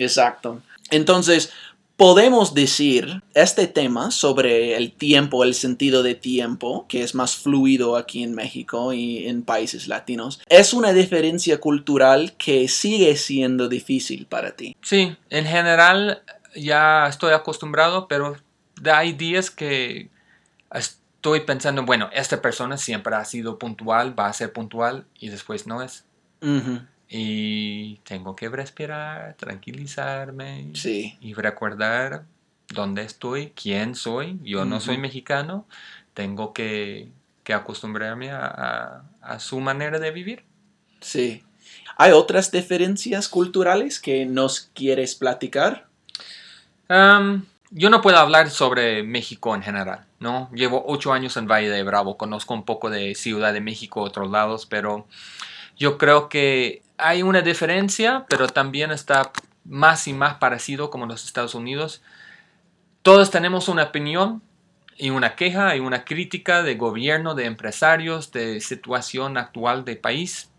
exacto. 0.04 0.62
Entonces, 0.92 1.52
podemos 2.00 2.54
decir 2.54 3.22
este 3.34 3.68
tema 3.68 4.10
sobre 4.10 4.78
el 4.78 4.94
tiempo, 4.94 5.44
el 5.44 5.54
sentido 5.54 6.02
de 6.02 6.16
tiempo, 6.16 6.86
que 6.88 7.04
es 7.04 7.14
más 7.14 7.36
fluido 7.36 7.98
aquí 7.98 8.24
en 8.24 8.34
México 8.34 8.94
y 8.94 9.28
en 9.28 9.44
países 9.44 9.90
latinos, 9.90 10.40
es 10.48 10.74
una 10.74 10.94
diferencia 10.94 11.60
cultural 11.60 12.36
que 12.38 12.70
sigue 12.70 13.18
siendo 13.18 13.68
difícil 13.68 14.28
para 14.28 14.52
ti. 14.52 14.78
Sí, 14.82 15.18
en 15.30 15.46
general 15.46 16.24
ya 16.56 17.08
estoy 17.08 17.34
acostumbrado, 17.34 18.08
pero 18.08 18.38
hay 18.90 19.12
días 19.12 19.52
que 19.52 20.10
estoy 20.74 21.42
pensando, 21.42 21.84
bueno, 21.84 22.10
esta 22.14 22.42
persona 22.42 22.78
siempre 22.78 23.14
ha 23.14 23.26
sido 23.26 23.60
puntual, 23.60 24.18
va 24.18 24.28
a 24.28 24.34
ser 24.34 24.54
puntual 24.54 25.06
y 25.20 25.28
después 25.28 25.68
no 25.68 25.82
es. 25.82 26.06
Ujú, 26.42 26.80
Y 27.10 27.98
tengo 28.06 28.36
que 28.36 28.50
respirar, 28.50 29.36
tranquilizarme 29.36 30.72
Sí, 30.76 31.18
y 31.22 31.34
recordar 31.34 32.26
dónde 32.70 33.04
estoy, 33.04 33.52
quién 33.52 33.96
soy. 33.96 34.40
Yo 34.44 34.66
no 34.66 34.80
soy 34.80 34.98
mexicano, 35.00 35.66
tengo 36.14 36.54
que, 36.54 37.10
que 37.44 37.54
acostumbrarme 37.54 38.32
a, 38.32 38.46
a- 38.46 39.04
a 39.22 39.40
su 39.40 39.60
manera 39.60 40.00
de 40.00 40.12
vivir. 40.12 40.44
sí. 41.02 41.44
¿Hay 41.98 42.14
otras 42.14 42.52
diferencias 42.52 43.28
culturales 43.28 44.00
que 44.00 44.26
nos 44.26 44.62
quieres 44.74 45.16
platicar? 45.16 45.88
Am, 46.88 47.46
yo 47.72 47.90
no 47.90 48.02
puedo 48.02 48.18
hablar 48.18 48.50
sobre 48.50 49.04
México 49.04 49.54
en 49.56 49.62
general, 49.62 50.06
¿no? 50.20 50.50
Llevo 50.54 50.84
ocho 50.88 51.14
años 51.14 51.38
en 51.38 51.48
Valle 51.48 51.70
de 51.70 51.84
Bravo, 51.84 52.18
conozco 52.18 52.54
un 52.54 52.64
poco 52.66 52.90
de 52.90 53.14
Ciudad 53.16 53.54
de 53.54 53.62
México, 53.62 54.02
otros 54.02 54.32
lados, 54.32 54.66
pero 54.66 55.08
yo 55.80 55.98
creo 55.98 56.28
que 56.28 56.84
hay 56.98 57.24
una 57.24 57.42
diferencia, 57.42 58.26
pero 58.30 58.48
también 58.48 58.92
está 58.92 59.32
más 59.64 60.08
y 60.08 60.14
más 60.14 60.36
parecido 60.36 60.90
como 60.90 61.06
los 61.06 61.24
Estados 61.24 61.56
Unidos. 61.56 62.04
Todos 63.02 63.32
tenemos 63.32 63.70
una 63.70 63.84
opinión 63.84 64.44
y 64.98 65.10
una 65.12 65.36
queja 65.36 65.74
y 65.78 65.80
una 65.80 66.04
crítica 66.04 66.62
de 66.62 66.76
gobierno, 66.76 67.34
de 67.34 67.46
empresarios, 67.46 68.34
de 68.34 68.60
situación 68.60 69.38
actual 69.38 69.86
del 69.86 69.98
país. 69.98 70.52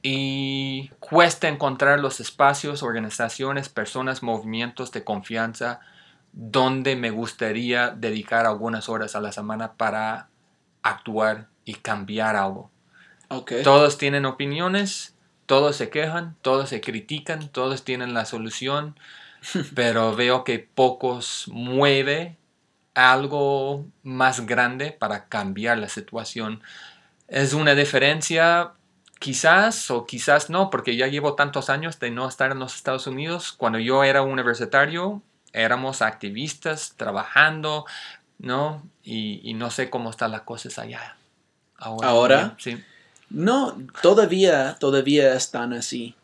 Y 0.00 0.92
cuesta 1.00 1.48
encontrar 1.48 1.98
los 1.98 2.20
espacios, 2.20 2.84
organizaciones, 2.84 3.68
personas, 3.68 4.22
movimientos 4.22 4.92
de 4.92 5.02
confianza 5.02 5.80
donde 6.32 6.94
me 6.94 7.10
gustaría 7.10 7.90
dedicar 7.90 8.46
algunas 8.46 8.88
horas 8.88 9.16
a 9.16 9.20
la 9.20 9.32
semana 9.32 9.72
para 9.72 10.28
actuar 10.82 11.48
y 11.64 11.74
cambiar 11.74 12.36
algo. 12.36 12.70
Ok. 13.28 13.52
Todos 13.64 13.98
tienen 13.98 14.26
opiniones, 14.26 15.14
todos 15.46 15.76
se 15.76 15.90
quejan, 15.90 16.36
todos 16.42 16.68
se 16.68 16.80
critican, 16.80 17.48
todos 17.48 17.84
tienen 17.84 18.14
la 18.14 18.24
solución, 18.24 18.98
pero 19.74 20.14
veo 20.14 20.44
que 20.44 20.58
pocos 20.58 21.44
mueve 21.48 22.36
algo 22.94 23.84
más 24.02 24.46
grande 24.46 24.90
para 24.90 25.26
cambiar 25.26 25.78
la 25.78 25.88
situación. 25.88 26.62
Es 27.28 27.52
una 27.52 27.74
diferencia 27.74 28.72
quizás 29.18 29.90
o 29.90 30.06
quizás 30.06 30.50
no, 30.50 30.70
porque 30.70 30.96
ya 30.96 31.06
llevo 31.06 31.34
tantos 31.34 31.70
años 31.70 31.98
de 31.98 32.10
no 32.10 32.28
estar 32.28 32.52
en 32.52 32.58
los 32.58 32.74
Estados 32.74 33.06
Unidos. 33.06 33.52
Cuando 33.52 33.78
yo 33.78 34.04
era 34.04 34.22
universitario, 34.22 35.22
éramos 35.52 36.02
activistas 36.02 36.94
trabajando, 36.96 37.84
¿no? 38.38 38.82
Y, 39.02 39.40
y 39.48 39.54
no 39.54 39.70
sé 39.70 39.90
cómo 39.90 40.10
están 40.10 40.30
las 40.30 40.42
cosas 40.42 40.78
allá. 40.78 41.16
¿Ahora? 41.78 42.54
Sí. 42.58 42.82
No, 43.30 43.76
todavía, 44.02 44.76
todavía 44.78 45.34
están 45.34 45.72
así. 45.72 46.14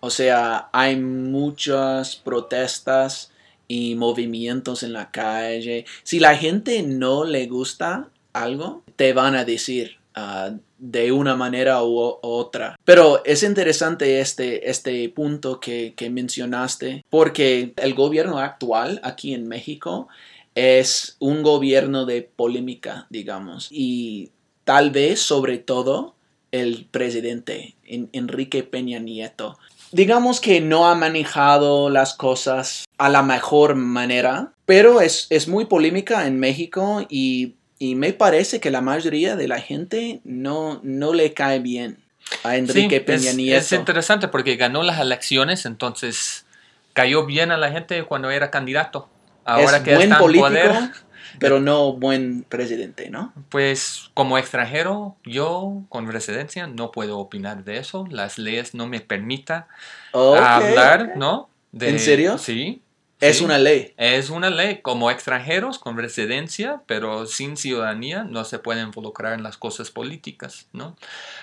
O 0.00 0.10
sea, 0.10 0.68
hay 0.72 0.96
muchas 0.96 2.16
protestas 2.16 3.30
y 3.68 3.94
movimientos 3.94 4.82
en 4.82 4.92
la 4.92 5.10
calle. 5.10 5.84
Si 6.02 6.18
la 6.18 6.36
gente 6.36 6.82
no 6.82 7.24
le 7.24 7.46
gusta 7.46 8.08
algo, 8.32 8.82
te 8.96 9.12
van 9.12 9.36
a 9.36 9.44
decir 9.44 9.98
ah, 10.14 10.52
de 10.78 11.12
una 11.12 11.36
manera 11.36 11.84
u 11.84 12.18
otra. 12.22 12.76
Pero 12.84 13.22
es 13.24 13.42
interesante 13.42 14.20
este, 14.20 14.70
este 14.70 15.08
punto 15.10 15.60
que, 15.60 15.92
que 15.94 16.10
mencionaste, 16.10 17.04
porque 17.10 17.74
el 17.76 17.94
gobierno 17.94 18.38
actual 18.38 19.00
aquí 19.04 19.34
en 19.34 19.46
México 19.46 20.08
es 20.54 21.16
un 21.20 21.42
gobierno 21.42 22.06
de 22.06 22.22
polémica, 22.22 23.06
digamos. 23.10 23.68
Y 23.70 24.30
tal 24.64 24.90
vez 24.90 25.20
sobre 25.20 25.58
todo 25.58 26.14
el 26.52 26.86
presidente 26.90 27.74
En- 27.86 28.08
Enrique 28.12 28.62
Peña 28.62 28.98
Nieto. 28.98 29.58
Digamos 29.92 30.40
que 30.40 30.60
no 30.60 30.88
ha 30.88 30.94
manejado 30.94 31.90
las 31.90 32.14
cosas 32.14 32.84
a 32.98 33.08
la 33.08 33.22
mejor 33.22 33.74
manera, 33.74 34.52
pero 34.66 35.00
es, 35.00 35.26
es 35.30 35.48
muy 35.48 35.64
polémica 35.64 36.26
en 36.26 36.38
México 36.38 37.04
y, 37.08 37.54
y 37.78 37.96
me 37.96 38.12
parece 38.12 38.60
que 38.60 38.70
la 38.70 38.80
mayoría 38.82 39.34
de 39.36 39.48
la 39.48 39.60
gente 39.60 40.20
no, 40.24 40.80
no 40.84 41.12
le 41.12 41.32
cae 41.34 41.58
bien 41.58 41.98
a 42.44 42.56
Enrique 42.56 42.98
Sí, 42.98 43.04
Peña 43.04 43.30
es, 43.30 43.36
Nieto. 43.36 43.58
es 43.58 43.72
interesante 43.72 44.28
porque 44.28 44.54
ganó 44.56 44.84
las 44.84 45.00
elecciones, 45.00 45.66
entonces 45.66 46.44
cayó 46.92 47.26
bien 47.26 47.50
a 47.50 47.56
la 47.56 47.72
gente 47.72 48.04
cuando 48.04 48.30
era 48.30 48.50
candidato. 48.52 49.08
Ahora 49.44 49.78
es 49.78 49.82
que 49.82 49.94
buen 49.94 50.10
político, 50.16 50.48
poder, 50.48 50.90
pero 51.38 51.60
no 51.60 51.92
buen 51.94 52.42
presidente, 52.42 53.08
¿no? 53.10 53.32
pues 53.48 54.10
como 54.14 54.36
extranjero, 54.38 55.16
yo 55.24 55.82
con 55.88 56.10
residencia 56.10 56.66
no 56.66 56.90
puedo 56.92 57.18
opinar 57.18 57.64
de 57.64 57.78
eso. 57.78 58.06
Las 58.10 58.38
leyes 58.38 58.74
no 58.74 58.86
me 58.86 59.00
permitan 59.00 59.66
Ok, 60.12 60.36
hablar. 60.38 61.12
¿no? 61.16 61.48
De- 61.72 61.88
¿En 61.90 61.98
serio? 61.98 62.36
Sí. 62.38 62.82
Es 63.20 63.38
sí. 63.38 63.44
una 63.44 63.58
ley. 63.58 63.92
Es 63.98 64.30
una 64.30 64.48
ley 64.48 64.80
como 64.80 65.10
extranjeros 65.10 65.78
con 65.78 65.96
residencia, 65.98 66.80
pero 66.86 67.26
sin 67.26 67.58
ciudadanía 67.58 68.24
no 68.24 68.44
se 68.44 68.58
puede 68.58 68.80
involucrar 68.80 69.34
en 69.34 69.42
las 69.42 69.58
cosas 69.58 69.90
políticas, 69.90 70.68
¿no? 70.72 70.96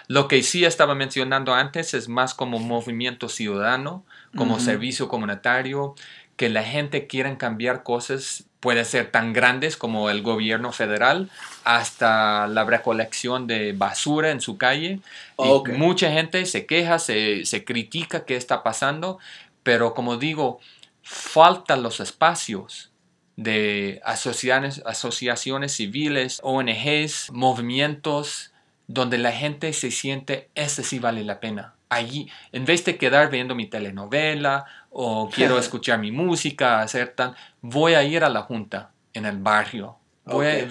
Lo 0.08 0.28
que 0.28 0.42
sí 0.42 0.66
estaba 0.66 0.96
mencionando 0.96 1.54
antes 1.54 1.94
es 1.94 2.10
más 2.10 2.34
como 2.34 2.58
movimiento 2.58 3.30
ciudadano, 3.30 4.04
como 4.36 4.60
servicio 4.60 5.08
comunitario, 5.08 5.94
que 6.38 6.50
la 6.50 6.64
gente 6.64 7.08
quiera 7.08 7.38
cambiar 7.38 7.84
cosas, 7.84 8.46
puede 8.60 8.86
ser 8.86 9.12
tan 9.12 9.34
grandes 9.34 9.76
como 9.78 10.10
el 10.10 10.22
gobierno 10.22 10.72
federal, 10.72 11.30
hasta 11.64 12.48
la 12.48 12.64
recolección 12.64 13.48
de 13.48 13.74
basura 13.74 14.32
en 14.32 14.40
su 14.40 14.58
calle. 14.58 15.00
Y 15.38 15.50
Ok. 15.50 15.70
mucha 15.70 16.12
gente 16.12 16.46
se 16.46 16.66
queja, 16.66 17.00
se, 17.00 17.46
se 17.46 17.66
critica 17.66 18.26
qué 18.26 18.36
está 18.36 18.64
pasando, 18.64 19.20
pero 19.64 19.94
como 19.94 20.18
digo, 20.18 20.60
faltan 21.04 21.84
los 21.84 22.00
espacios 22.00 22.92
de 23.36 24.02
asociaciones, 24.04 24.82
asociaciones 24.86 25.74
civiles, 25.74 26.40
ONGs, 26.44 27.30
movimientos, 27.32 28.52
donde 28.88 29.18
la 29.18 29.32
gente 29.32 29.74
se 29.74 29.92
siente, 29.92 30.50
ese 30.56 30.84
sí 30.84 31.00
vale 31.00 31.24
la 31.24 31.40
pena. 31.40 31.77
Allí, 31.90 32.30
en 32.52 32.66
vez 32.66 32.84
de 32.86 32.98
quedar 32.98 33.30
viendo 33.30 33.56
mi 33.56 33.68
telenovela 33.68 34.66
o 34.90 35.30
quiero 35.34 35.58
escuchar 35.58 36.00
mi 36.00 36.12
música, 36.12 36.82
hacer 36.82 37.10
tan, 37.10 37.36
voy 37.62 37.94
a 37.94 38.04
ir 38.04 38.24
a 38.24 38.30
la 38.30 38.42
junta 38.42 38.92
en 39.14 39.26
el 39.26 39.38
barrio. 39.38 39.98
Voy, 40.26 40.46
a, 40.48 40.68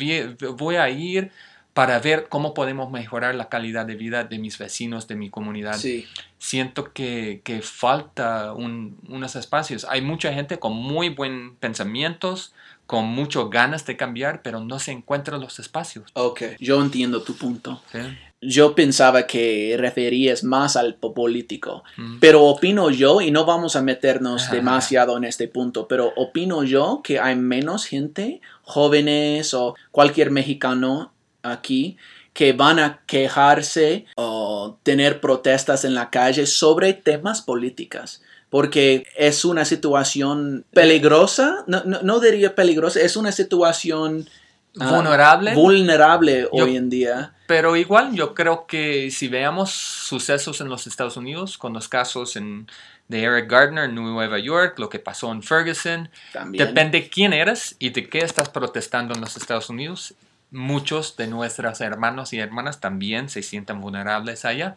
voy 0.57 0.77
ir 0.91 1.31
para 1.73 1.99
ver 1.99 2.29
cómo 2.31 2.55
podemos 2.55 2.91
mejorar 2.91 3.35
la 3.35 3.49
calidad 3.51 3.85
de 3.85 3.97
vida 3.97 4.25
de 4.25 4.39
mis 4.39 4.57
vecinos, 4.57 5.09
de 5.09 5.15
mi 5.15 5.29
comunidad 5.29 5.75
Sí. 5.75 6.07
siento 6.39 6.93
que, 6.93 7.43
que 7.45 7.61
falta 7.61 8.53
un- 8.55 8.99
unos 9.09 9.37
espacios. 9.37 9.87
Hay 9.89 10.01
mucha 10.01 10.33
gente 10.33 10.59
con 10.59 10.73
muy 10.75 11.11
buen 11.11 11.55
pensamientos, 11.57 12.55
con 12.87 13.05
muchas 13.07 13.51
ganas 13.51 13.85
de 13.85 13.97
cambiar, 13.97 14.41
pero 14.43 14.61
no 14.61 14.79
se 14.79 14.93
encuentran 14.93 15.41
los 15.41 15.59
espacios. 15.59 16.11
Ok. 16.15 16.43
Yo 16.61 16.81
entiendo 16.81 17.23
tu 17.23 17.37
punto. 17.37 17.83
¿sí? 17.93 17.99
Yo 18.47 18.75
pensaba 18.75 19.27
que 19.27 19.77
referías 19.79 20.45
más 20.45 20.77
al 20.77 20.95
político, 20.95 21.83
Mm. 21.97 22.19
pero 22.21 22.45
opino 22.45 22.91
yo, 22.91 23.21
y 23.21 23.31
no 23.31 23.45
vamos 23.45 23.77
a 23.77 23.83
meternos 23.83 24.51
demasiado 24.51 25.17
en 25.17 25.25
este 25.25 25.49
punto, 25.49 25.89
pero 25.89 26.13
opino 26.17 26.63
yo 26.65 27.01
que 27.03 27.19
hay 27.19 27.37
menos 27.37 27.85
gente, 27.85 28.41
jóvenes 28.63 29.53
o 29.55 29.75
cualquier 29.91 30.31
mexicano 30.31 31.13
aquí, 31.43 31.97
que 32.33 32.53
van 32.53 32.79
a 32.79 33.01
quejarse 33.07 34.05
o 34.17 34.79
tener 34.83 35.21
protestas 35.21 35.85
en 35.85 35.95
la 35.95 36.11
calle 36.11 36.47
sobre 36.47 36.93
temas 36.93 37.41
políticas. 37.43 38.23
Porque 38.51 39.07
es 39.17 39.45
una 39.45 39.65
situación 39.65 40.65
peligrosa, 40.73 41.65
no, 41.67 41.83
no, 41.85 42.03
no 42.03 42.21
diría 42.21 42.55
peligrosa, 42.55 43.01
es 43.01 43.17
una 43.17 43.33
situación 43.33 44.29
Vulnerable. 44.77 45.55
vulnerable 45.55 46.49
Yo- 46.53 46.65
hoy 46.65 46.77
en 46.77 46.89
día. 46.91 47.33
Pero 47.47 47.77
igual 47.77 48.13
yo 48.15 48.35
creo 48.35 48.67
que 48.67 49.11
si 49.11 49.29
veamos 49.29 49.71
sucesos 49.71 50.61
en 50.61 50.69
los 50.69 50.87
Estados 50.87 51.17
Unidos, 51.17 51.59
con 51.59 51.73
los 51.73 51.89
casos 51.89 52.35
en, 52.37 52.67
de 53.09 53.23
Eric 53.23 53.49
Gardner 53.49 53.85
en 53.85 53.95
Nueva 53.95 54.39
York, 54.39 54.79
lo 54.79 54.89
que 54.89 54.99
pasó 54.99 55.31
en 55.31 55.43
Ferguson, 55.45 56.11
También. 56.33 56.67
depende 56.67 57.09
quién 57.09 57.33
eres 57.33 57.77
y 57.79 57.91
de 57.91 58.09
qué 58.09 58.19
estás 58.19 58.49
protestando 58.49 59.15
en 59.15 59.21
los 59.21 59.37
Estados 59.37 59.71
Unidos. 59.71 60.15
Muchos 60.51 61.17
de 61.17 61.29
nuestros 61.29 61.81
hermanos 61.81 62.33
y 62.33 62.39
hermanas 62.39 62.81
también 62.81 63.29
se 63.29 63.43
sienten 63.43 63.81
vulnerables 63.81 64.45
allá, 64.45 64.77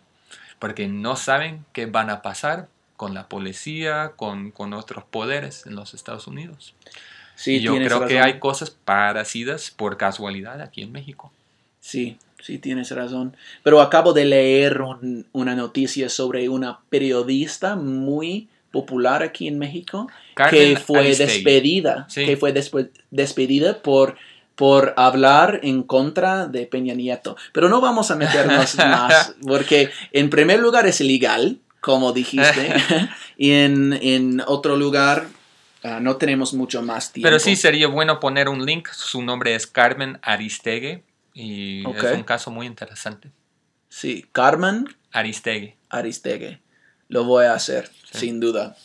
porque 0.59 0.87
no 0.87 1.15
saben 1.15 1.65
qué 1.73 1.87
van 1.87 2.09
a 2.11 2.21
pasar 2.21 2.67
con 2.97 3.13
la 3.15 3.27
policía, 3.29 4.11
con, 4.15 4.51
con 4.51 4.73
otros 4.73 5.05
poderes 5.05 5.65
en 5.65 5.75
los 5.75 5.93
Estados 5.93 6.27
Unidos. 6.27 6.75
Sí, 7.41 7.55
y 7.55 7.59
yo 7.61 7.75
creo 7.77 8.05
que 8.05 8.19
hay 8.19 8.37
cosas 8.39 8.69
parecidas 8.69 9.71
por 9.71 9.95
casualidad 9.95 10.59
aquí 10.61 10.81
en 10.81 10.91
México. 10.91 11.31
Sí, 11.79 12.17
sí, 12.43 12.57
tienes 12.57 12.91
razón. 12.91 13.35
Pero 13.63 13.79
acabo 13.81 14.11
de 14.11 14.25
leer 14.25 14.81
un- 14.81 15.25
una 15.31 15.55
noticia 15.55 16.09
sobre 16.09 16.49
una 16.49 16.79
periodista 16.89 17.75
muy 17.77 18.49
popular 18.71 19.23
aquí 19.23 19.47
en 19.47 19.57
México 19.57 20.09
Carmen 20.35 20.75
que 20.75 20.79
fue 20.81 20.99
Aristegui. 20.99 21.33
despedida, 21.33 22.05
Sí. 22.09 22.25
que 22.25 22.35
fue 22.37 22.53
despe- 22.53 22.89
despedida 23.11 23.81
por 23.81 24.17
por 24.55 24.93
hablar 24.97 25.61
en 25.63 25.83
contra 25.83 26.45
de 26.45 26.65
Peña 26.65 26.93
Nieto. 26.93 27.37
Pero 27.53 27.69
no 27.69 27.79
vamos 27.79 28.11
a 28.11 28.17
meternos 28.17 28.75
más, 28.77 29.33
porque 29.47 29.89
en 30.11 30.29
primer 30.29 30.59
lugar 30.59 30.85
es 30.85 30.99
ilegal, 30.99 31.59
como 31.79 32.11
dijiste, 32.11 32.73
y 33.37 33.51
en, 33.51 33.93
en 34.01 34.41
otro 34.45 34.75
lugar 34.75 35.27
ah, 35.83 35.99
no 35.99 36.17
tenemos 36.17 36.53
mucho 36.53 36.81
más 36.81 37.11
tiempo. 37.11 37.27
Pero 37.27 37.39
sí 37.39 37.55
sería 37.55 37.87
bueno 37.87 38.19
poner 38.19 38.49
un 38.49 38.65
link. 38.65 38.87
Su 38.91 39.21
nombre 39.21 39.55
es 39.55 39.67
Carmen 39.67 40.19
Aristegui 40.21 41.03
y 41.33 41.83
es 41.89 42.03
un 42.15 42.23
caso 42.23 42.51
muy 42.51 42.65
interesante. 42.65 43.31
Sí, 43.89 44.25
Carmen 44.31 44.87
Aristegui. 45.11 45.75
Aristegui. 45.89 46.59
Lo 47.07 47.23
voy 47.23 47.45
a 47.45 47.53
hacer, 47.53 47.89
Sí. 48.11 48.19
sin 48.27 48.39
duda. 48.39 48.75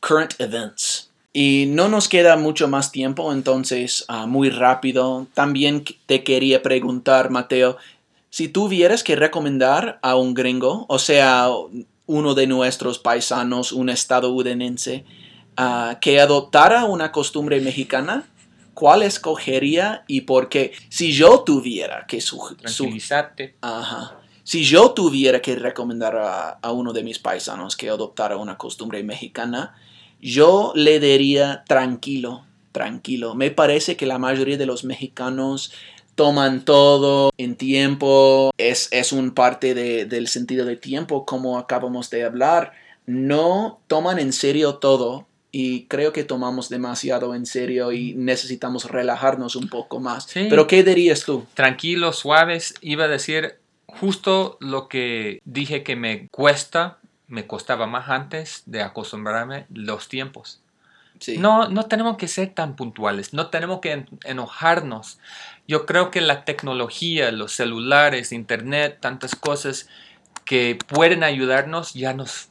Current 0.00 0.34
events. 0.40 1.10
Y 1.32 1.66
no 1.68 1.88
nos 1.88 2.08
queda 2.08 2.36
mucho 2.36 2.66
más 2.66 2.92
tiempo, 2.92 3.30
entonces, 3.30 4.06
ah, 4.08 4.26
muy 4.26 4.48
rápido. 4.48 5.26
También 5.34 5.84
te 6.06 6.24
quería 6.24 6.62
preguntar, 6.62 7.28
Mateo, 7.30 7.76
si 8.30 8.48
tuvieras 8.48 9.02
que 9.02 9.16
recomendar 9.16 9.98
a 10.00 10.16
un 10.16 10.32
gringo, 10.32 10.86
o 10.88 10.98
sea, 10.98 11.48
uno 12.06 12.34
de 12.34 12.46
nuestros 12.46 12.98
paisanos, 12.98 13.72
un 13.72 13.90
estadounidense, 13.90 15.04
ah, 15.56 15.98
que 16.00 16.20
adoptara 16.20 16.84
una 16.84 17.12
costumbre 17.12 17.60
mexicana, 17.60 18.24
¿cuál 18.74 19.02
escogería 19.02 20.04
y 20.06 20.22
por 20.22 20.48
qué? 20.48 20.72
Si 20.88 21.12
yo 21.12 21.40
tuviera 21.40 22.04
que 22.06 22.20
su- 22.20 22.36
su- 22.38 22.54
Tranquilizarte. 22.56 23.56
Ajá. 23.60 24.16
Si 24.44 24.62
yo 24.64 24.92
tuviera 24.92 25.40
que 25.42 25.56
recomendar 25.56 26.16
a, 26.16 26.48
a 26.62 26.72
uno 26.72 26.92
de 26.92 27.02
mis 27.02 27.18
paisanos 27.18 27.76
que 27.76 27.88
adoptara 27.88 28.36
una 28.36 28.56
costumbre 28.56 29.02
mexicana, 29.02 29.74
yo 30.20 30.72
le 30.76 31.00
diría 31.00 31.64
tranquilo, 31.66 32.44
tranquilo. 32.72 33.34
Me 33.34 33.50
parece 33.50 33.96
que 33.96 34.06
la 34.06 34.18
mayoría 34.18 34.56
de 34.56 34.66
los 34.66 34.84
mexicanos 34.84 35.72
toman 36.14 36.64
todo 36.64 37.30
en 37.36 37.56
tiempo, 37.56 38.50
es, 38.56 38.88
es 38.92 39.12
un 39.12 39.32
parte 39.32 39.74
de- 39.74 40.06
del 40.06 40.28
sentido 40.28 40.64
de 40.64 40.76
tiempo, 40.76 41.26
como 41.26 41.58
acabamos 41.58 42.08
de 42.10 42.24
hablar. 42.24 42.72
No 43.04 43.80
toman 43.88 44.18
en 44.18 44.32
serio 44.32 44.76
todo 44.76 45.26
y 45.58 45.84
creo 45.86 46.12
que 46.12 46.22
tomamos 46.22 46.68
demasiado 46.68 47.34
en 47.34 47.46
serio 47.46 47.90
y 47.90 48.12
necesitamos 48.14 48.90
relajarnos 48.90 49.56
un 49.56 49.68
poco 49.70 50.00
más. 50.00 50.24
Sí. 50.24 50.48
Pero 50.50 50.66
¿qué 50.66 50.82
dirías 50.82 51.24
tú? 51.24 51.46
Tranquilos, 51.54 52.18
suaves. 52.18 52.74
Iba 52.82 53.04
a 53.04 53.08
decir 53.08 53.56
justo 53.86 54.58
lo 54.60 54.86
que 54.88 55.40
dije 55.46 55.82
que 55.82 55.96
me 55.96 56.28
cuesta, 56.28 56.98
me 57.26 57.46
costaba 57.46 57.86
más 57.86 58.10
antes 58.10 58.64
de 58.66 58.82
acostumbrarme 58.82 59.64
los 59.72 60.08
tiempos. 60.08 60.60
Sí. 61.20 61.38
No, 61.38 61.68
no 61.70 61.84
tenemos 61.84 62.18
que 62.18 62.28
ser 62.28 62.50
tan 62.52 62.76
puntuales, 62.76 63.32
no 63.32 63.48
tenemos 63.48 63.80
que 63.80 63.92
en- 63.92 64.08
enojarnos. 64.24 65.18
Yo 65.66 65.86
creo 65.86 66.10
que 66.10 66.20
la 66.20 66.44
tecnología, 66.44 67.32
los 67.32 67.52
celulares, 67.52 68.30
internet, 68.32 68.98
tantas 69.00 69.34
cosas 69.34 69.88
que 70.44 70.78
pueden 70.86 71.22
ayudarnos 71.24 71.94
ya 71.94 72.12
nos, 72.12 72.50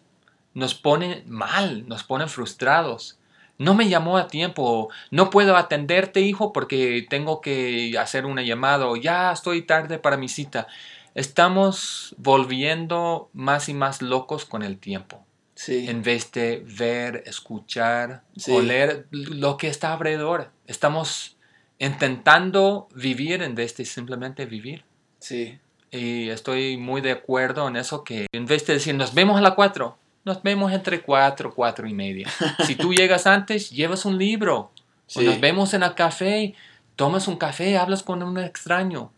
nos 0.55 0.73
ponen 0.73 1.23
mal, 1.27 1.87
nos 1.87 2.03
ponen 2.03 2.27
frustrados. 2.27 3.19
No 3.59 3.73
me 3.75 3.87
llamó 3.87 4.17
a 4.17 4.27
tiempo, 4.27 4.89
no 5.11 5.29
puedo 5.29 5.55
atenderte, 5.55 6.21
hijo, 6.21 6.51
porque 6.51 7.05
tengo 7.09 7.39
que 7.39 7.95
hacer 7.99 8.25
una 8.25 8.41
llamada 8.41 8.87
o 8.87 8.95
ya 8.95 9.31
estoy 9.31 9.61
tarde 9.61 9.99
para 9.99 10.17
mi 10.17 10.27
cita. 10.27 10.67
Estamos 11.13 12.13
volviendo 12.17 13.29
más 13.31 13.69
y 13.69 13.73
más 13.73 14.01
locos 14.01 14.43
con 14.45 14.63
el 14.63 14.77
tiempo 14.77 15.23
Sí. 15.55 15.87
en 15.87 16.03
vez 16.03 16.33
de 16.33 16.65
ver, 16.65 17.23
escuchar, 17.25 18.23
Sí. 18.35 18.51
oler 18.51 19.07
lo 19.11 19.55
que 19.55 19.69
está 19.69 19.93
alrededor. 19.93 20.51
Estamos 20.67 21.37
intentando 21.79 22.87
vivir 22.93 23.41
en 23.41 23.55
vez 23.55 23.77
de 23.77 23.85
simplemente 23.85 24.45
vivir. 24.45 24.83
Sí. 25.19 25.57
Y 25.91 26.29
estoy 26.29 26.75
muy 26.75 26.99
de 26.99 27.11
acuerdo 27.11 27.67
en 27.69 27.77
eso 27.77 28.03
que 28.03 28.27
en 28.33 28.45
vez 28.45 28.65
de 28.67 28.73
decir 28.73 28.95
nos 28.95 29.13
vemos 29.13 29.37
a 29.37 29.41
las 29.41 29.53
4, 29.53 29.97
nos 30.25 30.41
vemos 30.43 30.71
entre 30.73 31.01
4, 31.01 31.53
4 31.53 31.87
y 31.87 31.93
media. 31.93 32.27
Si 32.65 32.75
tú 32.75 32.93
llegas 32.93 33.25
antes, 33.27 33.69
llevas 33.69 34.05
un 34.05 34.17
libro. 34.17 34.57
O 34.57 34.71
Sí. 35.07 35.23
nos 35.25 35.39
vemos 35.39 35.73
en 35.75 35.83
el 35.83 35.93
café, 35.93 36.55
tomas 36.95 37.27
un 37.27 37.37
café, 37.37 37.77
hablas 37.77 38.01
con 38.03 38.23
un 38.23 38.39
extraño. 38.39 39.11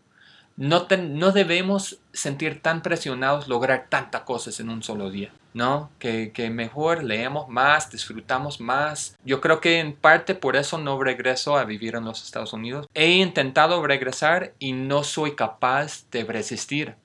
No, 0.56 0.82
te- 0.82 0.98
no 0.98 1.30
debemos 1.32 1.98
sentir 2.12 2.60
tan 2.60 2.82
presionados 2.82 3.48
lograr 3.48 3.86
tantas 3.88 4.22
cosas 4.22 4.58
en 4.60 4.68
un 4.70 4.82
solo 4.82 5.08
día, 5.08 5.30
¿no? 5.54 5.88
Que, 6.00 6.32
que 6.32 6.50
mejor 6.50 7.04
leemos 7.04 7.48
más, 7.48 7.90
disfrutamos 7.92 8.60
más. 8.60 9.16
Yo 9.24 9.40
creo 9.40 9.60
que 9.60 9.78
en 9.78 9.94
parte 9.94 10.34
por 10.34 10.56
eso 10.56 10.76
no 10.76 11.00
regreso 11.02 11.56
a 11.56 11.64
vivir 11.64 11.94
en 11.94 12.04
los 12.04 12.22
Estados 12.24 12.52
Unidos. 12.52 12.86
He 12.92 13.12
intentado 13.12 13.86
regresar 13.86 14.52
y 14.58 14.72
no 14.72 15.04
soy 15.04 15.36
capaz 15.36 16.04
de 16.10 16.24
resistir 16.24 16.96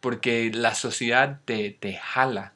porque 0.00 0.50
la 0.52 0.74
sociedad 0.74 1.38
te, 1.44 1.70
te 1.70 1.94
jala 1.94 2.52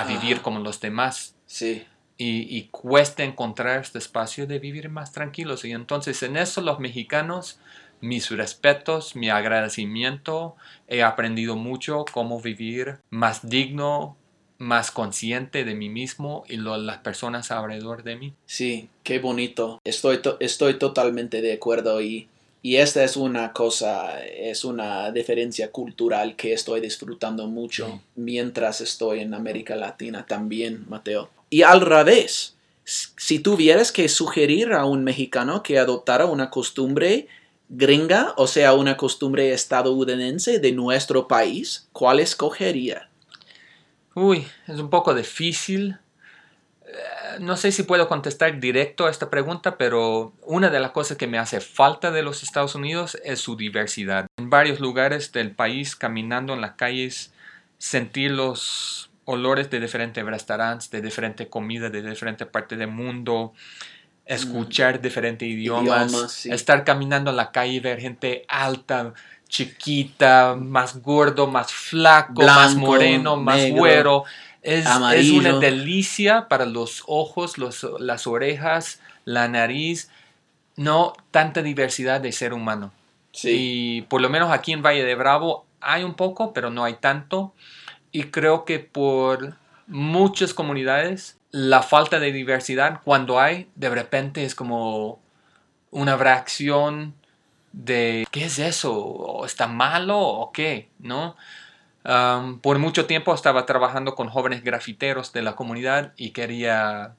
a 0.00 0.04
vivir 0.04 0.42
como 0.42 0.60
los 0.60 0.80
demás 0.80 1.34
Sí. 1.46 1.84
y, 2.18 2.56
y 2.56 2.68
cuesta 2.70 3.22
encontrar 3.24 3.80
este 3.80 3.98
espacio 3.98 4.46
de 4.46 4.58
vivir 4.58 4.88
más 4.88 5.12
tranquilos. 5.12 5.64
Y 5.64 5.72
entonces 5.72 6.22
en 6.22 6.36
eso 6.36 6.60
los 6.60 6.80
mexicanos, 6.80 7.58
mis 8.00 8.30
respetos, 8.30 9.16
mi 9.16 9.30
agradecimiento, 9.30 10.56
he 10.88 11.02
aprendido 11.02 11.56
mucho 11.56 12.04
cómo 12.12 12.40
vivir 12.40 12.98
más 13.10 13.48
digno, 13.48 14.16
más 14.58 14.90
consciente 14.90 15.64
de 15.64 15.74
mí 15.74 15.88
mismo 15.88 16.44
y 16.48 16.56
lo- 16.56 16.76
las 16.78 16.98
personas 16.98 17.50
alrededor 17.50 18.02
de 18.02 18.16
mí. 18.16 18.34
Sí, 18.46 18.88
qué 19.02 19.18
bonito. 19.18 19.80
Estoy, 19.84 20.18
to- 20.22 20.36
estoy 20.40 20.78
totalmente 20.78 21.42
de 21.42 21.52
acuerdo 21.54 22.00
y, 22.00 22.28
y 22.66 22.78
esta 22.78 23.04
es 23.04 23.16
una 23.16 23.52
cosa, 23.52 24.20
es 24.24 24.64
una 24.64 25.12
diferencia 25.12 25.70
cultural 25.70 26.34
que 26.34 26.52
estoy 26.52 26.80
disfrutando 26.80 27.46
mucho 27.46 28.02
mientras 28.16 28.80
estoy 28.80 29.20
en 29.20 29.34
América 29.34 29.76
Latina 29.76 30.26
también, 30.26 30.84
Mateo. 30.88 31.30
Y 31.48 31.62
al 31.62 31.80
revés, 31.80 32.56
si 32.84 33.38
tuvieras 33.38 33.92
que 33.92 34.08
sugerir 34.08 34.72
a 34.72 34.84
un 34.84 35.04
mexicano 35.04 35.62
que 35.62 35.78
adoptara 35.78 36.26
una 36.26 36.50
costumbre 36.50 37.28
gringa, 37.68 38.34
o 38.36 38.48
sea, 38.48 38.74
una 38.74 38.96
costumbre 38.96 39.52
estadounidense 39.52 40.58
de 40.58 40.72
nuestro 40.72 41.28
país, 41.28 41.86
¿cuál 41.92 42.18
escogería? 42.18 43.08
Uy, 44.16 44.44
es 44.66 44.80
un 44.80 44.90
poco 44.90 45.14
difícil. 45.14 45.98
Eh, 46.86 47.38
No 47.40 47.56
sé 47.56 47.72
si 47.72 47.82
puedo 47.82 48.08
contestar 48.08 48.60
directo 48.60 49.06
a 49.06 49.10
esta 49.10 49.28
pregunta, 49.28 49.76
pero 49.76 50.32
una 50.42 50.70
de 50.70 50.80
las 50.80 50.92
cosas 50.92 51.16
que 51.18 51.26
me 51.26 51.38
hace 51.38 51.60
falta 51.60 52.10
de 52.10 52.22
los 52.22 52.42
Estados 52.42 52.74
Unidos 52.74 53.18
es 53.24 53.40
su 53.40 53.56
diversidad. 53.56 54.26
En 54.38 54.48
varios 54.48 54.80
lugares 54.80 55.32
del 55.32 55.50
país, 55.50 55.96
caminando 55.96 56.54
en 56.54 56.60
las 56.62 56.72
calles, 56.72 57.32
sentir 57.78 58.30
los 58.30 59.10
olores 59.26 59.68
de 59.70 59.80
diferentes 59.80 60.24
restaurantes, 60.24 60.90
de 60.90 61.02
diferente 61.02 61.48
comida, 61.48 61.90
de 61.90 62.00
diferentes 62.00 62.46
partes 62.46 62.78
del 62.78 62.88
mundo, 62.88 63.52
escuchar 64.24 65.00
diferentes 65.00 65.46
idiomas, 65.48 66.10
Idiomas, 66.12 66.32
sí. 66.32 66.50
estar 66.50 66.84
caminando 66.84 67.30
en 67.30 67.36
la 67.36 67.50
calle 67.52 67.74
y 67.74 67.80
ver 67.80 68.00
gente 68.00 68.44
alta, 68.48 69.12
chiquita, 69.48 70.56
más 70.58 71.00
gordo, 71.02 71.46
más 71.46 71.72
flaco, 71.72 72.42
más 72.42 72.74
moreno, 72.76 73.36
más 73.36 73.58
negro, 73.58 73.78
güero. 73.78 74.24
Es, 74.66 74.84
es 75.14 75.30
una 75.30 75.50
delicia 75.60 76.48
para 76.48 76.66
los 76.66 77.02
ojos, 77.06 77.56
los- 77.58 77.86
las 78.00 78.26
orejas, 78.26 79.00
la 79.24 79.46
nariz. 79.48 80.10
No 80.76 81.14
tanta 81.30 81.62
diversidad 81.62 82.20
de 82.20 82.32
ser 82.32 82.52
humano. 82.52 82.92
Y 83.52 84.02
por 84.02 84.20
lo 84.20 84.28
menos 84.28 84.50
aquí 84.50 84.72
en 84.72 84.82
Valle 84.82 85.04
de 85.04 85.14
Bravo 85.14 85.64
hay 85.80 86.02
un 86.04 86.14
poco, 86.14 86.52
pero 86.52 86.70
no 86.70 86.84
hay 86.84 86.94
tanto. 86.94 87.54
Y 88.12 88.24
creo 88.24 88.64
que 88.64 88.78
por 88.80 89.54
muchas 89.86 90.52
comunidades 90.52 91.38
la 91.50 91.82
falta 91.82 92.18
de 92.18 92.32
diversidad, 92.32 93.00
cuando 93.04 93.38
hay, 93.40 93.68
de 93.76 93.88
repente 93.88 94.44
es 94.44 94.54
como 94.54 95.20
una 95.90 96.16
reacción 96.16 97.14
de 97.72 98.26
¿qué 98.30 98.44
es 98.46 98.58
eso? 98.58 98.92
¿O 98.98 99.46
¿Está 99.46 99.66
malo 99.66 100.18
o 100.18 100.50
qué? 100.52 100.88
¿No? 100.98 101.36
Um, 102.06 102.60
por 102.60 102.78
mucho 102.78 103.06
tiempo 103.06 103.34
estaba 103.34 103.66
trabajando 103.66 104.14
con 104.14 104.28
jóvenes 104.28 104.62
grafiteros 104.62 105.32
de 105.32 105.42
la 105.42 105.56
comunidad 105.56 106.12
y 106.16 106.30
quería 106.30 107.16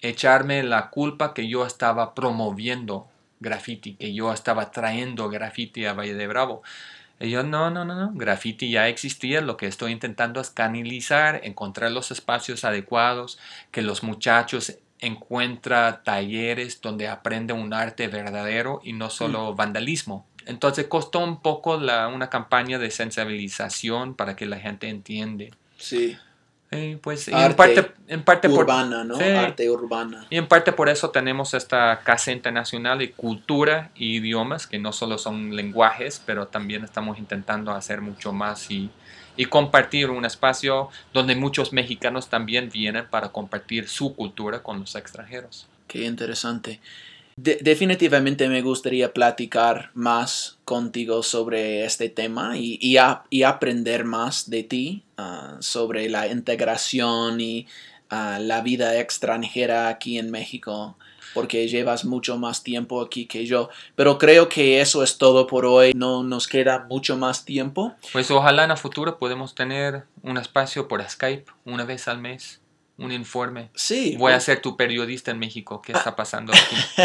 echarme 0.00 0.62
la 0.62 0.90
culpa 0.90 1.32
que 1.32 1.48
yo 1.48 1.64
estaba 1.64 2.14
promoviendo 2.14 3.08
graffiti, 3.40 3.94
que 3.94 4.12
yo 4.12 4.34
estaba 4.34 4.70
trayendo 4.70 5.30
graffiti 5.30 5.86
a 5.86 5.94
Valle 5.94 6.14
de 6.14 6.26
Bravo. 6.26 6.62
Y 7.18 7.30
yo, 7.30 7.42
no, 7.42 7.70
no, 7.70 7.86
no, 7.86 7.94
no, 7.94 8.12
graffiti 8.12 8.70
ya 8.70 8.88
existía, 8.88 9.40
lo 9.40 9.56
que 9.56 9.66
estoy 9.66 9.92
intentando 9.92 10.42
es 10.42 10.50
canalizar, 10.50 11.40
encontrar 11.44 11.90
los 11.90 12.10
espacios 12.10 12.66
adecuados, 12.66 13.38
que 13.70 13.80
los 13.80 14.02
muchachos 14.02 14.76
encuentran 14.98 16.02
talleres 16.04 16.82
donde 16.82 17.08
aprenden 17.08 17.58
un 17.58 17.72
arte 17.72 18.08
verdadero 18.08 18.80
y 18.84 18.92
no 18.92 19.08
solo 19.08 19.54
vandalismo. 19.54 20.26
Entonces 20.46 20.86
costó 20.86 21.18
un 21.18 21.42
poco 21.42 21.76
la, 21.78 22.08
una 22.08 22.30
campaña 22.30 22.78
de 22.78 22.90
sensibilización 22.90 24.14
para 24.14 24.36
que 24.36 24.46
la 24.46 24.58
gente 24.58 24.88
entiende. 24.88 25.52
Sí. 25.76 26.16
Y 26.70 26.96
pues 26.96 27.28
y 27.28 27.30
en 27.30 27.36
Arte 27.36 27.54
parte, 27.54 27.92
en 28.08 28.22
parte 28.24 28.48
por, 28.48 28.60
Urbana, 28.60 29.04
¿no? 29.04 29.16
Sí. 29.16 29.24
Arte 29.24 29.70
urbana. 29.70 30.26
y 30.30 30.36
en 30.36 30.48
parte 30.48 30.72
por 30.72 30.88
eso 30.88 31.10
tenemos 31.10 31.54
esta 31.54 32.00
Casa 32.02 32.32
Internacional 32.32 32.98
de 32.98 33.12
Cultura 33.12 33.90
y 33.94 34.16
Idiomas, 34.16 34.66
que 34.66 34.78
no 34.78 34.92
solo 34.92 35.16
son 35.18 35.54
lenguajes, 35.54 36.20
pero 36.24 36.48
también 36.48 36.82
estamos 36.82 37.18
intentando 37.18 37.70
hacer 37.70 38.00
mucho 38.00 38.32
más 38.32 38.68
y, 38.70 38.90
y 39.36 39.44
compartir 39.46 40.10
un 40.10 40.24
espacio 40.24 40.88
donde 41.12 41.36
muchos 41.36 41.72
mexicanos 41.72 42.28
también 42.28 42.68
vienen 42.68 43.06
para 43.06 43.28
compartir 43.28 43.88
su 43.88 44.16
cultura 44.16 44.62
con 44.62 44.80
los 44.80 44.96
extranjeros. 44.96 45.68
Qué 45.86 46.04
interesante. 46.04 46.80
De- 47.38 47.58
definitivamente 47.60 48.48
me 48.48 48.62
gustaría 48.62 49.12
platicar 49.12 49.90
más 49.92 50.58
contigo 50.64 51.22
sobre 51.22 51.84
este 51.84 52.08
tema 52.08 52.56
y, 52.56 52.78
y 52.80 52.96
y 53.28 53.42
aprender 53.42 54.04
más 54.04 54.48
de 54.48 54.62
ti 54.62 55.02
ah, 55.18 55.56
sobre 55.60 56.08
la 56.08 56.28
integración 56.28 57.38
y 57.40 57.66
ah, 58.08 58.38
la 58.40 58.62
vida 58.62 58.98
extranjera 58.98 59.88
aquí 59.88 60.18
en 60.18 60.30
México, 60.30 60.96
porque 61.34 61.68
llevas 61.68 62.06
mucho 62.06 62.38
más 62.38 62.62
tiempo 62.62 63.02
aquí 63.02 63.26
que 63.26 63.44
yo. 63.44 63.68
Pero 63.96 64.16
creo 64.16 64.48
que 64.48 64.80
eso 64.80 65.02
es 65.02 65.18
todo 65.18 65.46
por 65.46 65.66
hoy. 65.66 65.92
No 65.94 66.22
nos 66.22 66.46
queda 66.48 66.86
mucho 66.88 67.18
más 67.18 67.44
tiempo. 67.44 67.92
Pues 68.14 68.30
ojalá 68.30 68.64
en 68.64 68.70
el 68.70 68.78
futuro 68.78 69.18
podemos 69.18 69.54
tener 69.54 70.04
un 70.22 70.38
espacio 70.38 70.88
por 70.88 71.06
Skype 71.06 71.44
una 71.66 71.84
vez 71.84 72.08
al 72.08 72.18
mes, 72.18 72.62
un 72.98 73.12
informe. 73.12 73.70
Sí. 73.74 74.16
Voy 74.18 74.32
a 74.32 74.40
ser 74.40 74.60
tu 74.60 74.76
periodista 74.76 75.30
en 75.30 75.38
México. 75.38 75.82
¿Qué 75.82 75.92
está 75.92 76.16
pasando 76.16 76.52
aquí? 76.96 77.04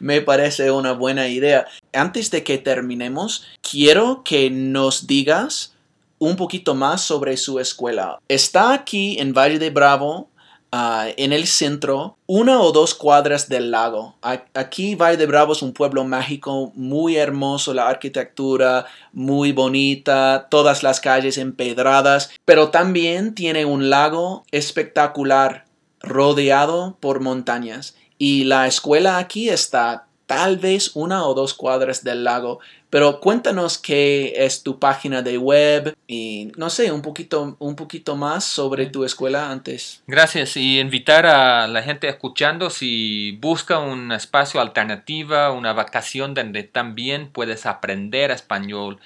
Me 0.00 0.20
parece 0.20 0.70
una 0.70 0.92
buena 0.92 1.28
idea. 1.28 1.66
Antes 1.92 2.30
de 2.30 2.42
que 2.42 2.58
terminemos, 2.58 3.46
quiero 3.60 4.22
que 4.24 4.50
nos 4.50 5.06
digas 5.06 5.74
un 6.18 6.36
poquito 6.36 6.74
más 6.74 7.00
sobre 7.00 7.36
su 7.36 7.60
escuela. 7.60 8.18
Está 8.28 8.72
aquí 8.72 9.18
en 9.20 9.32
Valle 9.32 9.58
de 9.58 9.70
Bravo, 9.70 10.27
ah, 10.72 11.06
en 11.16 11.32
el 11.32 11.46
centro, 11.46 12.16
una 12.26 12.60
o 12.60 12.72
dos 12.72 12.94
cuadras 12.94 13.48
del 13.48 13.70
lago. 13.70 14.16
Aquí 14.54 14.94
Valle 14.94 15.16
de 15.16 15.26
Bravo 15.26 15.52
es 15.52 15.62
un 15.62 15.72
pueblo 15.72 16.04
mágico, 16.04 16.72
muy 16.74 17.16
hermoso, 17.16 17.74
la 17.74 17.88
arquitectura 17.88 18.86
muy 19.12 19.52
bonita, 19.52 20.48
todas 20.50 20.82
las 20.82 21.00
calles 21.00 21.38
empedradas, 21.38 22.30
pero 22.44 22.70
también 22.70 23.34
tiene 23.34 23.64
un 23.64 23.90
lago 23.90 24.44
espectacular 24.50 25.64
rodeado 26.00 26.96
por 27.00 27.20
montañas. 27.20 27.96
Y 28.18 28.44
la 28.44 28.66
escuela 28.66 29.18
aquí 29.18 29.48
está 29.48 30.07
tal 30.28 30.58
vez 30.58 30.90
una 30.94 31.24
o 31.24 31.32
dos 31.32 31.54
cuadras 31.54 32.04
del 32.04 32.22
lago. 32.22 32.60
Pero 32.90 33.18
cuéntanos 33.20 33.78
qué 33.78 34.34
es 34.44 34.62
tu 34.62 34.78
página 34.78 35.22
de 35.22 35.38
web 35.38 35.96
y 36.06 36.52
no 36.56 36.70
sé, 36.70 36.92
un 36.92 37.02
poquito, 37.02 37.56
un 37.58 37.76
poquito 37.76 38.14
más 38.14 38.44
sobre 38.44 38.86
tu 38.86 39.04
escuela 39.04 39.50
antes. 39.50 40.02
Gracias 40.06 40.56
y 40.56 40.80
invitar 40.80 41.26
a 41.26 41.66
la 41.66 41.82
gente 41.82 42.08
escuchando 42.08 42.68
si 42.68 43.38
busca 43.40 43.78
un 43.78 44.12
espacio 44.12 44.60
alternativa, 44.60 45.50
una 45.50 45.72
vacación 45.72 46.34
donde 46.34 46.62
también 46.62 47.30
puedes 47.30 47.64
aprender 47.64 48.30
español, 48.30 48.98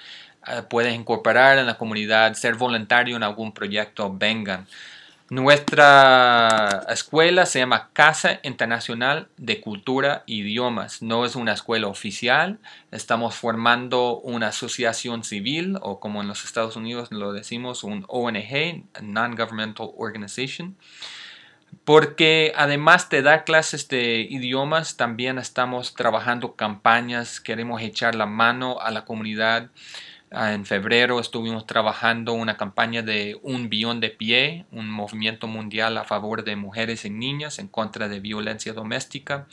eh, 0.47 0.61
puedes 0.69 0.93
incorporar 0.93 1.57
en 1.57 1.67
la 1.67 1.77
comunidad, 1.77 2.33
ser 2.33 2.55
voluntario 2.55 3.15
en 3.15 3.23
algún 3.23 3.53
proyecto, 3.53 4.13
vengan. 4.13 4.67
Nuestra 5.33 6.85
escuela 6.89 7.47
se 7.47 7.57
llama 7.57 7.89
Casa 7.91 8.39
Internacional 8.43 9.29
de 9.37 9.61
Cultura 9.61 10.23
e 10.27 10.33
Idiomas. 10.33 11.01
No 11.01 11.25
es 11.25 11.35
una 11.35 11.53
escuela 11.53 11.87
oficial. 11.87 12.59
Estamos 12.91 13.33
formando 13.33 14.19
una 14.19 14.49
asociación 14.49 15.23
civil 15.23 15.79
o 15.81 15.99
como 15.99 16.21
en 16.21 16.27
los 16.27 16.45
Estados 16.45 16.75
Unidos 16.75 17.11
lo 17.11 17.33
decimos, 17.33 17.83
un 17.83 18.05
ONG, 18.09 18.83
Non-Governmental 19.01 19.89
Organization. 19.97 20.77
Porque 21.83 22.53
además 22.55 23.09
de 23.09 23.23
dar 23.23 23.43
clases 23.43 23.87
de 23.87 24.27
idiomas, 24.29 24.97
también 24.97 25.39
estamos 25.39 25.95
trabajando 25.95 26.55
campañas, 26.55 27.39
queremos 27.39 27.81
echar 27.81 28.13
la 28.13 28.27
mano 28.27 28.79
a 28.81 28.91
la 28.91 29.03
comunidad. 29.03 29.71
Ah, 30.35 30.53
En 30.53 30.65
febrero 30.65 31.19
estuvimos 31.19 31.67
trabajando 31.67 32.33
una 32.33 32.57
campaña 32.57 33.03
de 33.03 33.39
un 33.43 33.69
billón 33.69 33.99
de 33.99 34.09
pie, 34.09 34.65
un 34.71 34.89
movimiento 34.89 35.45
mundial 35.45 35.95
a 35.95 36.05
favor 36.05 36.43
de 36.43 36.55
mujeres 36.55 37.05
y 37.05 37.11
niñas 37.11 37.59
en 37.59 37.67
contra 37.67 38.07
de 38.07 38.19
violencia 38.19 38.73
doméstica. 38.73 39.45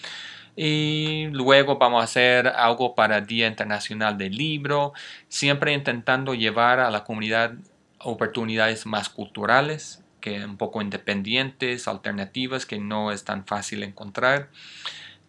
Y 0.57 1.27
luego 1.33 1.77
vamos 1.77 2.01
a 2.01 2.05
hacer 2.05 2.49
algo 2.49 2.95
para 2.95 3.21
Día 3.21 3.47
Internacional 3.47 4.17
del 4.17 4.35
Libro, 4.35 4.95
siempre 5.29 5.75
intentando 5.75 6.33
llevar 6.35 6.81
a 6.81 6.91
la 6.91 7.05
comunidad 7.05 7.53
oportunidades 7.99 8.87
más 8.87 9.11
culturales, 9.11 10.03
que 10.23 10.43
un 10.47 10.57
poco 10.57 10.81
independientes, 10.81 11.89
alternativas, 11.89 12.65
que 12.65 12.79
no 12.79 13.13
es 13.13 13.25
tan 13.25 13.45
fácil 13.47 13.83
encontrar. 13.83 14.49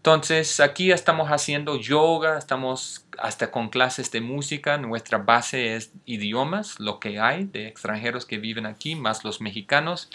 Entonces 0.02 0.60
aquí 0.60 0.92
estamos 0.92 1.30
haciendo 1.30 1.80
yoga, 1.80 2.40
estamos 2.40 3.06
hasta 3.20 3.52
con 3.52 3.70
clases 3.70 4.10
de 4.10 4.20
música. 4.20 4.80
Nuestra 4.80 5.20
base 5.20 5.76
es 5.76 5.92
idiomas, 6.08 6.80
lo 6.80 7.00
que 7.00 7.20
hay 7.20 7.46
de 7.46 7.68
extranjeros 7.68 8.26
que 8.26 8.40
viven 8.40 8.66
aquí, 8.66 8.96
más 8.96 9.24
los 9.24 9.42
mexicanos. 9.42 10.10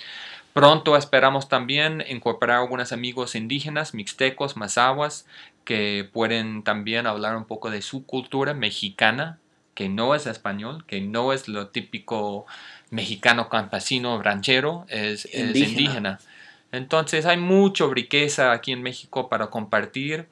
Pronto 0.54 0.96
esperamos 0.96 1.48
también 1.48 2.02
incorporar 2.08 2.58
algunos 2.58 2.90
amigos 2.90 3.36
indígenas, 3.36 3.94
mixtecos, 3.94 4.56
mazahuas, 4.56 5.24
que 5.64 6.08
pueden 6.12 6.64
también 6.64 7.06
hablar 7.06 7.36
un 7.36 7.44
poco 7.44 7.70
de 7.70 7.80
su 7.80 8.04
cultura 8.06 8.54
mexicana, 8.54 9.38
que 9.76 9.88
no 9.88 10.16
es 10.16 10.26
español, 10.26 10.84
que 10.88 11.00
no 11.00 11.32
es 11.32 11.46
lo 11.46 11.68
típico 11.68 12.44
mexicano 12.90 13.48
campesino 13.48 14.20
ranchero, 14.20 14.84
es, 14.88 15.26
es 15.26 15.54
Indígena. 15.54 16.18
Entonces 16.72 17.26
hay 17.26 17.36
mucha 17.36 17.86
riqueza 17.86 18.52
aquí 18.52 18.72
en 18.72 18.82
México 18.82 19.28
para 19.28 19.48
compartir. 19.48 20.28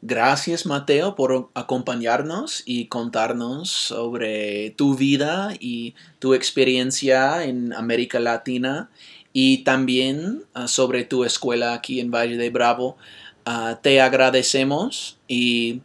gracias 0.00 0.64
Mateo 0.64 1.14
por 1.14 1.50
acompañarnos 1.52 2.62
y 2.64 2.86
contarnos 2.86 3.68
sobre 3.68 4.70
tu 4.70 4.94
vida 4.94 5.52
y 5.60 5.94
tu 6.18 6.32
experiencia 6.32 7.44
en 7.44 7.74
América 7.74 8.18
Latina 8.18 8.88
y 9.34 9.58
también 9.58 10.44
ah, 10.54 10.68
sobre 10.68 11.04
tu 11.04 11.22
escuela 11.22 11.74
aquí 11.74 12.00
en 12.00 12.10
Valle 12.10 12.38
de 12.38 12.48
Bravo. 12.48 12.96
Ah, 13.44 13.78
te 13.82 14.00
agradecemos 14.00 15.18
y 15.28 15.82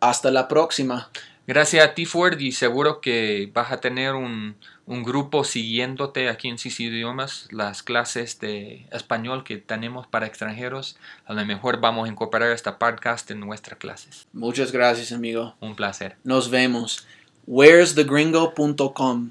hasta 0.00 0.32
la 0.32 0.48
próxima. 0.48 1.12
Gracias 1.46 1.84
a 1.84 1.94
ti, 1.94 2.06
Ford, 2.06 2.38
y 2.38 2.52
seguro 2.52 3.00
que 3.00 3.50
vas 3.52 3.72
a 3.72 3.80
tener 3.80 4.14
un, 4.14 4.54
un 4.86 5.02
grupo 5.02 5.42
siguiéndote 5.42 6.28
aquí 6.28 6.48
en 6.48 6.58
CC 6.58 6.84
Idiomas, 6.84 7.48
las 7.50 7.82
clases 7.82 8.38
de 8.38 8.86
español 8.92 9.42
que 9.42 9.56
tenemos 9.56 10.06
para 10.06 10.26
extranjeros. 10.26 10.96
A 11.26 11.32
lo 11.34 11.44
mejor 11.44 11.80
vamos 11.80 12.08
a 12.08 12.12
incorporar 12.12 12.52
esta 12.52 12.78
podcast 12.78 13.30
en 13.30 13.40
nuestras 13.40 13.78
clases. 13.78 14.26
Muchas 14.32 14.70
gracias, 14.70 15.12
amigo. 15.12 15.54
Un 15.60 15.74
placer. 15.74 16.16
Nos 16.24 16.50
vemos. 16.50 17.06
where'sthegringo.com 17.46 19.30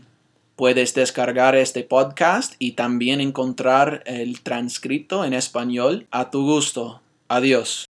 Puedes 0.56 0.93
descargar 0.93 1.56
este 1.56 1.84
podcast 1.84 2.54
y 2.60 2.74
también 2.74 3.19
encontrar 3.19 4.04
el 4.06 4.41
transcrito 4.41 5.26
en 5.26 5.34
español 5.34 6.08
a 6.12 6.30
tu 6.30 6.43
gusto. 6.43 7.02
Adiós. 7.30 7.90